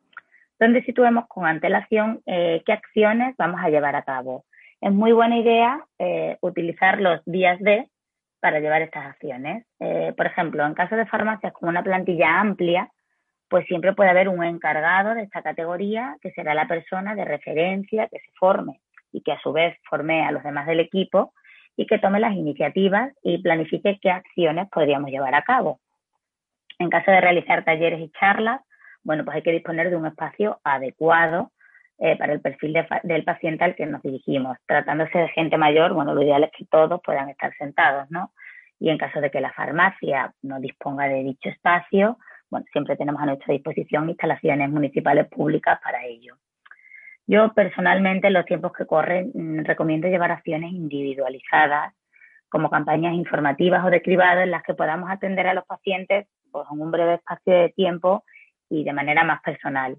donde 0.62 0.84
situemos 0.84 1.28
con 1.28 1.48
antelación 1.48 2.22
eh, 2.28 2.62
qué 2.68 2.74
acciones 2.74 3.36
vamos 3.36 3.60
a 3.64 3.70
llevar 3.70 3.96
a 3.96 4.04
cabo. 4.04 4.46
Es 4.80 4.92
muy 4.92 5.12
buena 5.12 5.40
idea 5.40 5.84
eh, 5.98 6.38
utilizar 6.42 7.02
los 7.02 7.20
días 7.26 7.60
de 7.60 7.88
para 8.40 8.60
llevar 8.60 8.84
estas 8.84 9.08
acciones. 9.08 9.66
Eh, 9.80 10.14
por 10.16 10.28
ejemplo, 10.28 10.64
en 10.64 10.76
caso 10.76 10.96
de 10.96 11.08
farmacias 11.08 11.52
con 11.54 11.68
una 11.68 11.82
plantilla 11.82 12.40
amplia, 12.40 12.92
pues 13.50 13.66
siempre 13.66 13.94
puede 13.94 14.12
haber 14.12 14.30
un 14.30 14.44
encargado 14.44 15.16
de 15.16 15.24
esta 15.24 15.42
categoría 15.42 16.16
que 16.22 16.32
será 16.32 16.54
la 16.54 16.68
persona 16.68 17.16
de 17.16 17.26
referencia 17.26 18.08
que 18.08 18.20
se 18.20 18.32
forme 18.40 18.82
y 19.12 19.22
que 19.22 19.32
a 19.32 19.42
su 19.42 19.52
vez 19.52 19.76
forme 19.90 20.26
a 20.28 20.32
los 20.32 20.44
demás 20.44 20.68
del 20.68 20.80
equipo 20.80 21.34
y 21.76 21.88
que 21.88 21.98
tome 21.98 22.20
las 22.20 22.36
iniciativas 22.36 23.12
y 23.24 23.42
planifique 23.42 23.98
qué 24.00 24.12
acciones 24.12 24.70
podríamos 24.70 25.10
llevar 25.10 25.34
a 25.34 25.42
cabo. 25.42 25.80
En 26.78 26.90
caso 26.90 27.10
de 27.10 27.20
realizar 27.20 27.66
talleres 27.66 28.00
y 28.00 28.12
charlas, 28.12 28.62
bueno, 29.04 29.26
pues 29.26 29.36
hay 29.36 29.44
que 29.44 29.52
disponer 29.52 29.90
de 29.90 29.96
un 29.96 30.06
espacio 30.06 30.60
adecuado 30.64 31.52
eh, 31.98 32.18
para 32.18 32.34
el 32.34 32.42
perfil 32.42 32.76
del 33.04 33.24
paciente 33.24 33.64
al 33.64 33.76
que 33.76 33.86
nos 33.86 34.02
dirigimos. 34.02 34.58
Tratándose 34.66 35.18
de 35.18 35.28
gente 35.30 35.58
mayor, 35.58 35.94
bueno, 35.94 36.14
lo 36.14 36.24
ideal 36.24 36.44
es 36.44 36.52
que 36.58 36.66
todos 36.66 37.00
puedan 37.04 37.30
estar 37.30 37.54
sentados, 37.58 38.10
¿no? 38.10 38.32
Y 38.80 38.90
en 38.90 38.98
caso 38.98 39.22
de 39.22 39.30
que 39.30 39.42
la 39.42 39.54
farmacia 39.54 40.34
no 40.42 40.60
disponga 40.60 41.08
de 41.08 41.24
dicho 41.24 41.50
espacio, 41.50 42.18
bueno, 42.50 42.66
siempre 42.72 42.98
tenemos 42.98 43.22
a 43.22 43.28
nuestra 43.28 43.54
disposición 43.54 44.10
instalaciones 44.10 44.70
municipales 44.70 45.28
públicas 45.28 45.80
para 45.84 46.04
ello. 46.06 46.38
Yo 47.28 47.54
personalmente 47.54 48.28
en 48.28 48.34
los 48.34 48.46
tiempos 48.46 48.74
que 48.74 48.86
corren 48.86 49.32
mm, 49.34 49.64
recomiendo 49.64 50.08
llevar 50.08 50.32
acciones 50.32 50.72
individualizadas 50.72 51.94
como 52.50 52.70
campañas 52.70 53.14
informativas 53.14 53.86
o 53.86 53.90
de 53.90 54.02
cribado 54.02 54.42
en 54.42 54.52
las 54.52 54.64
que 54.64 54.74
podamos 54.74 55.10
atender 55.10 55.48
a 55.48 55.54
los 55.54 55.66
pacientes 55.66 56.28
pues, 56.52 56.66
en 56.72 56.82
un 56.82 56.92
breve 56.92 57.14
espacio 57.14 57.54
de 57.54 57.70
tiempo 57.70 58.26
y 58.72 58.84
de 58.84 58.94
manera 58.94 59.24
más 59.24 59.42
personal. 59.42 59.98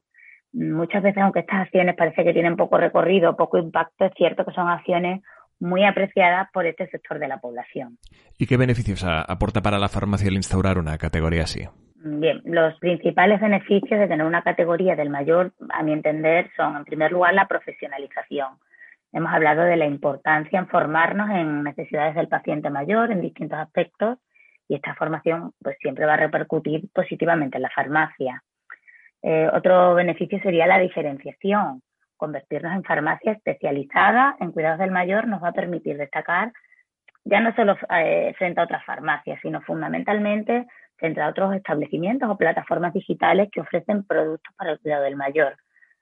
Muchas 0.53 1.03
veces, 1.03 1.23
aunque 1.23 1.41
estas 1.41 1.63
acciones 1.63 1.95
parece 1.97 2.25
que 2.25 2.33
tienen 2.33 2.57
poco 2.57 2.77
recorrido, 2.77 3.37
poco 3.37 3.59
impacto, 3.59 4.07
es 4.07 4.13
cierto 4.17 4.45
que 4.45 4.53
son 4.53 4.69
acciones 4.69 5.23
muy 5.61 5.85
apreciadas 5.85 6.49
por 6.53 6.67
este 6.67 6.89
sector 6.89 7.19
de 7.19 7.29
la 7.29 7.39
población. 7.39 7.99
¿Y 8.37 8.47
qué 8.47 8.57
beneficios 8.57 9.05
aporta 9.05 9.63
para 9.63 9.79
la 9.79 9.89
farmacia 9.89 10.29
el 10.29 10.35
instaurar 10.35 10.77
una 10.77 10.99
categoría 10.99 11.45
así? 11.45 11.69
Bien, 12.05 12.43
los 12.45 12.77
principales 12.81 13.41
beneficios 13.41 14.01
de 14.01 14.09
tener 14.09 14.27
una 14.27 14.43
categoría 14.43 14.97
del 14.97 15.09
mayor, 15.09 15.53
a 15.71 15.85
mi 15.85 15.93
entender, 15.93 16.51
son, 16.57 16.77
en 16.77 16.85
primer 16.85 17.13
lugar, 17.13 17.33
la 17.33 17.47
profesionalización. 17.47 18.57
Hemos 19.13 19.33
hablado 19.33 19.63
de 19.63 19.77
la 19.77 19.87
importancia 19.87 20.59
en 20.59 20.67
formarnos 20.67 21.31
en 21.31 21.63
necesidades 21.63 22.17
del 22.17 22.29
paciente 22.29 22.71
mayor 22.71 23.13
en 23.13 23.21
distintos 23.21 23.59
aspectos 23.59 24.19
y 24.69 24.75
esta 24.75 24.95
formación 24.95 25.53
pues 25.63 25.77
siempre 25.81 26.07
va 26.07 26.15
a 26.15 26.17
repercutir 26.17 26.89
positivamente 26.93 27.59
en 27.59 27.63
la 27.63 27.71
farmacia. 27.71 28.43
Eh, 29.23 29.49
otro 29.53 29.95
beneficio 29.95 30.41
sería 30.41 30.67
la 30.67 30.79
diferenciación. 30.79 31.83
Convertirnos 32.17 32.75
en 32.75 32.85
farmacia 32.85 33.33
especializada 33.33 34.37
en 34.41 34.53
cuidados 34.53 34.79
del 34.79 34.91
mayor 34.91 35.27
nos 35.27 35.43
va 35.43 35.49
a 35.49 35.53
permitir 35.53 35.97
destacar 35.97 36.53
ya 37.25 37.41
no 37.41 37.55
solo 37.55 37.77
eh, 37.97 38.35
frente 38.37 38.61
a 38.61 38.65
otras 38.65 38.85
farmacias, 38.85 39.39
sino 39.43 39.61
fundamentalmente 39.63 40.67
entre 41.01 41.25
otros 41.25 41.55
establecimientos 41.55 42.31
o 42.31 42.37
plataformas 42.37 42.93
digitales 42.93 43.49
que 43.51 43.61
ofrecen 43.61 44.05
productos 44.05 44.55
para 44.57 44.73
el 44.73 44.81
cuidado 44.81 45.05
del 45.05 45.17
mayor. 45.17 45.57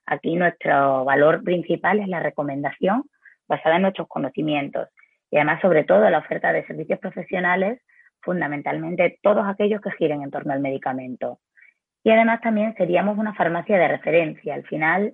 Aquí 0.05 0.35
nuestro 0.35 1.05
valor 1.05 1.43
principal 1.43 1.99
es 1.99 2.07
la 2.07 2.19
recomendación 2.19 3.03
basada 3.47 3.77
en 3.77 3.83
nuestros 3.83 4.07
conocimientos 4.07 4.89
y 5.31 5.37
además 5.37 5.61
sobre 5.61 5.83
todo 5.83 6.07
la 6.09 6.19
oferta 6.19 6.53
de 6.53 6.65
servicios 6.65 6.99
profesionales, 6.99 7.81
fundamentalmente 8.21 9.19
todos 9.23 9.45
aquellos 9.47 9.81
que 9.81 9.91
giren 9.91 10.21
en 10.21 10.31
torno 10.31 10.53
al 10.53 10.59
medicamento. 10.59 11.39
Y 12.03 12.09
además 12.09 12.41
también 12.41 12.73
seríamos 12.75 13.17
una 13.17 13.33
farmacia 13.33 13.77
de 13.77 13.87
referencia. 13.87 14.55
Al 14.55 14.63
final, 14.63 15.13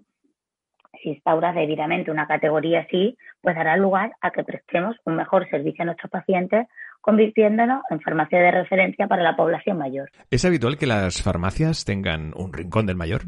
si 1.01 1.09
instauras 1.09 1.55
debidamente 1.55 2.11
una 2.11 2.27
categoría 2.27 2.81
así, 2.81 3.17
pues 3.41 3.55
dará 3.55 3.77
lugar 3.77 4.11
a 4.21 4.31
que 4.31 4.43
prestemos 4.43 4.95
un 5.05 5.15
mejor 5.15 5.49
servicio 5.49 5.83
a 5.83 5.85
nuestros 5.85 6.11
pacientes 6.11 6.67
convirtiéndonos 7.01 7.81
en 7.89 8.01
farmacia 8.01 8.39
de 8.39 8.51
referencia 8.51 9.07
para 9.07 9.23
la 9.23 9.35
población 9.35 9.77
mayor. 9.77 10.09
¿Es 10.29 10.43
habitual 10.45 10.77
que 10.77 10.87
las 10.87 11.21
farmacias 11.21 11.85
tengan 11.85 12.33
un 12.35 12.51
rincón 12.53 12.85
del 12.85 12.95
mayor? 12.97 13.21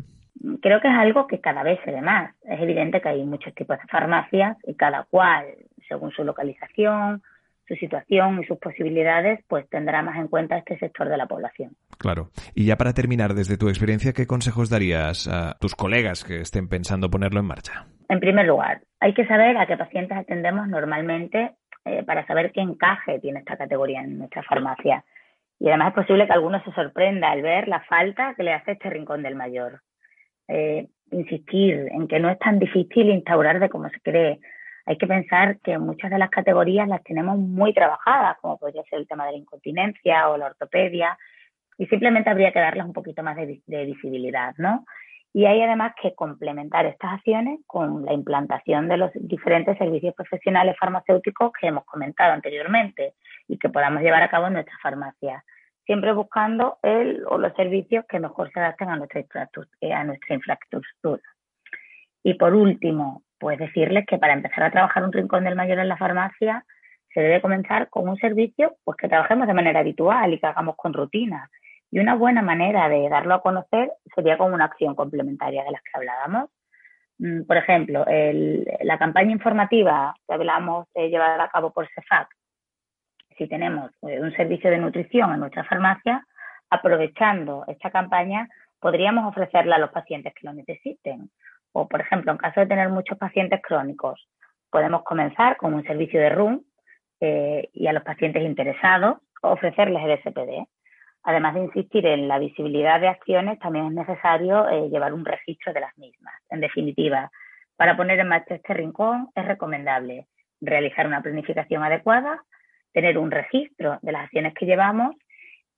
Creo 0.61 0.81
que 0.81 0.87
es 0.87 0.93
algo 0.93 1.27
que 1.27 1.39
cada 1.39 1.63
vez 1.63 1.79
se 1.83 1.91
ve 1.91 2.01
más. 2.01 2.33
Es 2.43 2.59
evidente 2.59 3.01
que 3.01 3.09
hay 3.09 3.23
muchos 3.23 3.53
tipos 3.55 3.77
de 3.77 3.87
farmacias 3.87 4.57
y 4.65 4.73
cada 4.75 5.03
cual, 5.03 5.45
según 5.87 6.11
su 6.11 6.23
localización, 6.23 7.21
su 7.69 7.75
situación 7.75 8.41
y 8.41 8.45
sus 8.47 8.57
posibilidades, 8.57 9.39
pues 9.47 9.69
tendrá 9.69 10.01
más 10.01 10.17
en 10.17 10.27
cuenta 10.27 10.57
este 10.57 10.77
sector 10.79 11.07
de 11.07 11.17
la 11.17 11.27
población. 11.27 11.73
Claro. 11.99 12.29
Y 12.55 12.65
ya 12.65 12.75
para 12.75 12.93
terminar, 12.93 13.35
desde 13.35 13.57
tu 13.57 13.69
experiencia, 13.69 14.11
¿qué 14.11 14.25
consejos 14.25 14.71
darías 14.71 15.27
a 15.27 15.55
tus 15.59 15.75
colegas 15.75 16.23
que 16.23 16.41
estén 16.41 16.67
pensando 16.67 17.11
ponerlo 17.11 17.39
en 17.39 17.45
marcha? 17.45 17.85
En 18.09 18.19
primer 18.19 18.47
lugar, 18.47 18.81
hay 18.99 19.13
que 19.13 19.27
saber 19.27 19.55
a 19.57 19.67
qué 19.67 19.77
pacientes 19.77 20.17
atendemos 20.17 20.67
normalmente 20.67 21.51
eh, 21.85 22.03
para 22.03 22.25
saber 22.25 22.51
qué 22.51 22.61
encaje 22.61 23.19
tiene 23.19 23.39
esta 23.39 23.55
categoría 23.55 24.01
en 24.01 24.17
nuestra 24.17 24.41
farmacia. 24.41 25.05
Y 25.59 25.67
además 25.67 25.89
es 25.89 25.95
posible 25.95 26.25
que 26.25 26.33
alguno 26.33 26.63
se 26.63 26.71
sorprenda 26.71 27.29
al 27.29 27.43
ver 27.43 27.67
la 27.67 27.81
falta 27.81 28.33
que 28.35 28.43
le 28.43 28.53
hace 28.53 28.71
este 28.71 28.89
rincón 28.89 29.21
del 29.21 29.35
mayor. 29.35 29.81
Eh, 30.47 30.87
insistir 31.11 31.87
en 31.91 32.07
que 32.07 32.19
no 32.19 32.29
es 32.29 32.39
tan 32.39 32.57
difícil 32.57 33.09
instaurar 33.09 33.59
de 33.59 33.69
cómo 33.69 33.89
se 33.89 33.99
cree. 33.99 34.39
Hay 34.89 34.97
que 34.97 35.05
pensar 35.05 35.59
que 35.59 35.77
muchas 35.77 36.09
de 36.09 36.17
las 36.17 36.31
categorías 36.31 36.87
las 36.87 37.03
tenemos 37.03 37.37
muy 37.37 37.75
trabajadas, 37.75 38.37
como 38.41 38.57
podría 38.57 38.81
ser 38.85 38.97
el 38.97 39.07
tema 39.07 39.23
de 39.27 39.33
la 39.33 39.37
incontinencia 39.37 40.27
o 40.29 40.35
la 40.35 40.47
ortopedia, 40.47 41.15
y 41.77 41.85
simplemente 41.85 42.31
habría 42.31 42.51
que 42.51 42.59
darles 42.59 42.87
un 42.87 42.93
poquito 42.93 43.21
más 43.21 43.35
de, 43.35 43.61
de 43.67 43.85
visibilidad, 43.85 44.55
¿no? 44.57 44.85
Y 45.31 45.45
hay 45.45 45.61
además 45.61 45.93
que 46.01 46.15
complementar 46.15 46.87
estas 46.87 47.13
acciones 47.13 47.59
con 47.67 48.03
la 48.03 48.13
implantación 48.13 48.87
de 48.87 48.97
los 48.97 49.11
diferentes 49.13 49.77
servicios 49.77 50.15
profesionales 50.15 50.75
farmacéuticos 50.79 51.51
que 51.53 51.67
hemos 51.67 51.85
comentado 51.85 52.33
anteriormente 52.33 53.13
y 53.47 53.59
que 53.59 53.69
podamos 53.69 54.01
llevar 54.01 54.23
a 54.23 54.29
cabo 54.31 54.47
en 54.47 54.53
nuestras 54.53 54.81
farmacias, 54.81 55.43
siempre 55.85 56.13
buscando 56.13 56.79
el 56.81 57.23
o 57.27 57.37
los 57.37 57.53
servicios 57.53 58.05
que 58.09 58.19
mejor 58.19 58.51
se 58.51 58.59
adapten 58.59 58.89
a. 58.89 59.07
Eh, 59.81 59.93
a 59.93 60.03
nuestra 60.03 60.33
infraestructura. 60.33 61.21
Y 62.23 62.33
por 62.33 62.55
último, 62.55 63.21
pues 63.39 63.57
decirles 63.57 64.05
que 64.05 64.17
para 64.17 64.33
empezar 64.33 64.63
a 64.63 64.71
trabajar 64.71 65.03
un 65.03 65.13
rincón 65.13 65.43
del 65.43 65.55
mayor 65.55 65.79
en 65.79 65.89
la 65.89 65.97
farmacia 65.97 66.65
se 67.13 67.21
debe 67.21 67.41
comenzar 67.41 67.89
con 67.89 68.07
un 68.07 68.17
servicio 68.17 68.75
pues 68.83 68.97
que 68.97 69.07
trabajemos 69.07 69.47
de 69.47 69.53
manera 69.53 69.79
habitual 69.79 70.33
y 70.33 70.39
que 70.39 70.47
hagamos 70.47 70.75
con 70.75 70.93
rutina 70.93 71.49
y 71.91 71.99
una 71.99 72.15
buena 72.15 72.41
manera 72.41 72.87
de 72.87 73.09
darlo 73.09 73.33
a 73.33 73.41
conocer 73.41 73.91
sería 74.13 74.37
con 74.37 74.53
una 74.53 74.65
acción 74.65 74.95
complementaria 74.95 75.63
de 75.63 75.71
las 75.71 75.81
que 75.81 75.91
hablábamos. 75.93 76.49
Mm, 77.17 77.43
por 77.43 77.57
ejemplo, 77.57 78.05
la 78.81 78.97
campaña 78.97 79.31
informativa 79.31 80.15
que 80.27 80.33
hablamos 80.33 80.87
de 80.93 81.09
llevar 81.09 81.39
a 81.39 81.49
cabo 81.49 81.71
por 81.71 81.87
CEFAC. 81.93 82.29
Si 83.37 83.47
tenemos 83.47 83.91
eh, 84.03 84.19
un 84.19 84.31
servicio 84.33 84.69
de 84.69 84.77
nutrición 84.77 85.33
en 85.33 85.39
nuestra 85.39 85.63
farmacia, 85.63 86.25
aprovechando 86.69 87.63
esta 87.67 87.89
campaña, 87.89 88.47
podríamos 88.79 89.25
ofrecerla 89.25 89.77
a 89.77 89.79
los 89.79 89.91
pacientes 89.91 90.33
que 90.33 90.45
lo 90.45 90.53
necesiten. 90.53 91.31
O, 91.71 91.87
por 91.87 92.01
ejemplo, 92.01 92.31
en 92.31 92.37
caso 92.37 92.59
de 92.59 92.67
tener 92.67 92.89
muchos 92.89 93.17
pacientes 93.17 93.61
crónicos, 93.61 94.27
podemos 94.69 95.03
comenzar 95.03 95.57
con 95.57 95.73
un 95.73 95.83
servicio 95.83 96.19
de 96.19 96.29
RUM 96.29 96.61
eh, 97.21 97.69
y 97.73 97.87
a 97.87 97.93
los 97.93 98.03
pacientes 98.03 98.43
interesados 98.43 99.17
ofrecerles 99.41 100.03
el 100.03 100.19
SPD. 100.19 100.67
Además 101.23 101.53
de 101.53 101.61
insistir 101.61 102.05
en 102.05 102.27
la 102.27 102.39
visibilidad 102.39 102.99
de 102.99 103.09
acciones, 103.09 103.59
también 103.59 103.87
es 103.87 103.93
necesario 103.93 104.67
eh, 104.69 104.89
llevar 104.89 105.13
un 105.13 105.25
registro 105.25 105.73
de 105.73 105.81
las 105.81 105.97
mismas. 105.97 106.33
En 106.49 106.61
definitiva, 106.61 107.29
para 107.75 107.95
poner 107.97 108.19
en 108.19 108.27
marcha 108.27 108.55
este 108.55 108.73
rincón 108.73 109.29
es 109.35 109.45
recomendable 109.45 110.27
realizar 110.61 111.07
una 111.07 111.21
planificación 111.21 111.83
adecuada, 111.83 112.43
tener 112.93 113.17
un 113.17 113.31
registro 113.31 113.99
de 114.01 114.11
las 114.11 114.23
acciones 114.25 114.53
que 114.53 114.65
llevamos 114.65 115.15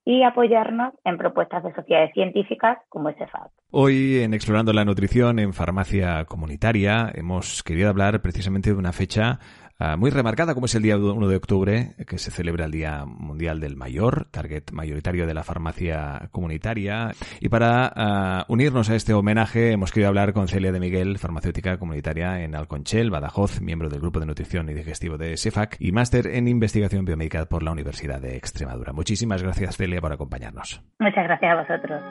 y 0.04 0.22
apoyarnos 0.22 0.94
en 1.04 1.16
propuestas 1.16 1.62
de 1.62 1.72
sociedades 1.74 2.12
científicas 2.12 2.78
como 2.88 3.10
SFAC. 3.10 3.50
Hoy 3.70 4.20
en 4.20 4.34
Explorando 4.34 4.72
la 4.72 4.84
Nutrición 4.84 5.38
en 5.38 5.52
Farmacia 5.52 6.24
Comunitaria 6.24 7.10
hemos 7.14 7.62
querido 7.62 7.88
hablar 7.88 8.20
precisamente 8.20 8.70
de 8.70 8.76
una 8.76 8.92
fecha 8.92 9.38
Ah, 9.78 9.96
muy 9.96 10.10
remarcada, 10.10 10.54
como 10.54 10.66
es 10.66 10.74
el 10.74 10.82
día 10.82 10.96
1 10.96 11.26
de 11.26 11.36
octubre, 11.36 11.94
que 12.06 12.18
se 12.18 12.30
celebra 12.30 12.66
el 12.66 12.70
Día 12.70 13.04
Mundial 13.04 13.60
del 13.60 13.76
Mayor, 13.76 14.26
target 14.30 14.70
mayoritario 14.72 15.26
de 15.26 15.34
la 15.34 15.42
farmacia 15.42 16.28
comunitaria. 16.30 17.10
Y 17.40 17.48
para 17.48 17.92
ah, 17.94 18.44
unirnos 18.48 18.90
a 18.90 18.94
este 18.94 19.12
homenaje, 19.12 19.72
hemos 19.72 19.90
querido 19.90 20.08
hablar 20.08 20.32
con 20.32 20.48
Celia 20.48 20.72
de 20.72 20.80
Miguel, 20.80 21.18
farmacéutica 21.18 21.78
comunitaria 21.78 22.42
en 22.42 22.54
Alconchel, 22.54 23.10
Badajoz, 23.10 23.60
miembro 23.60 23.88
del 23.88 24.00
Grupo 24.00 24.20
de 24.20 24.26
Nutrición 24.26 24.68
y 24.68 24.74
Digestivo 24.74 25.18
de 25.18 25.36
SEFAC 25.36 25.76
y 25.80 25.92
máster 25.92 26.28
en 26.28 26.48
Investigación 26.48 27.04
Biomédica 27.04 27.46
por 27.46 27.62
la 27.62 27.72
Universidad 27.72 28.20
de 28.20 28.36
Extremadura. 28.36 28.92
Muchísimas 28.92 29.42
gracias, 29.42 29.76
Celia, 29.76 30.00
por 30.00 30.12
acompañarnos. 30.12 30.82
Muchas 31.00 31.24
gracias 31.24 31.52
a 31.52 31.60
vosotros. 31.60 32.02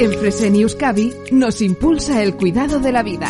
En 0.00 0.12
Fresenius 0.18 0.74
Cavi 0.74 1.12
nos 1.32 1.62
impulsa 1.62 2.22
el 2.22 2.34
cuidado 2.34 2.80
de 2.80 2.92
la 2.92 3.02
vida 3.02 3.28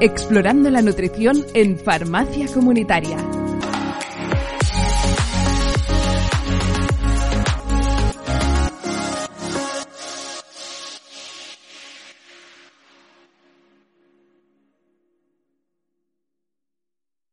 explorando 0.00 0.70
la 0.70 0.82
nutrición 0.82 1.44
en 1.54 1.78
farmacia 1.78 2.46
comunitaria. 2.52 3.16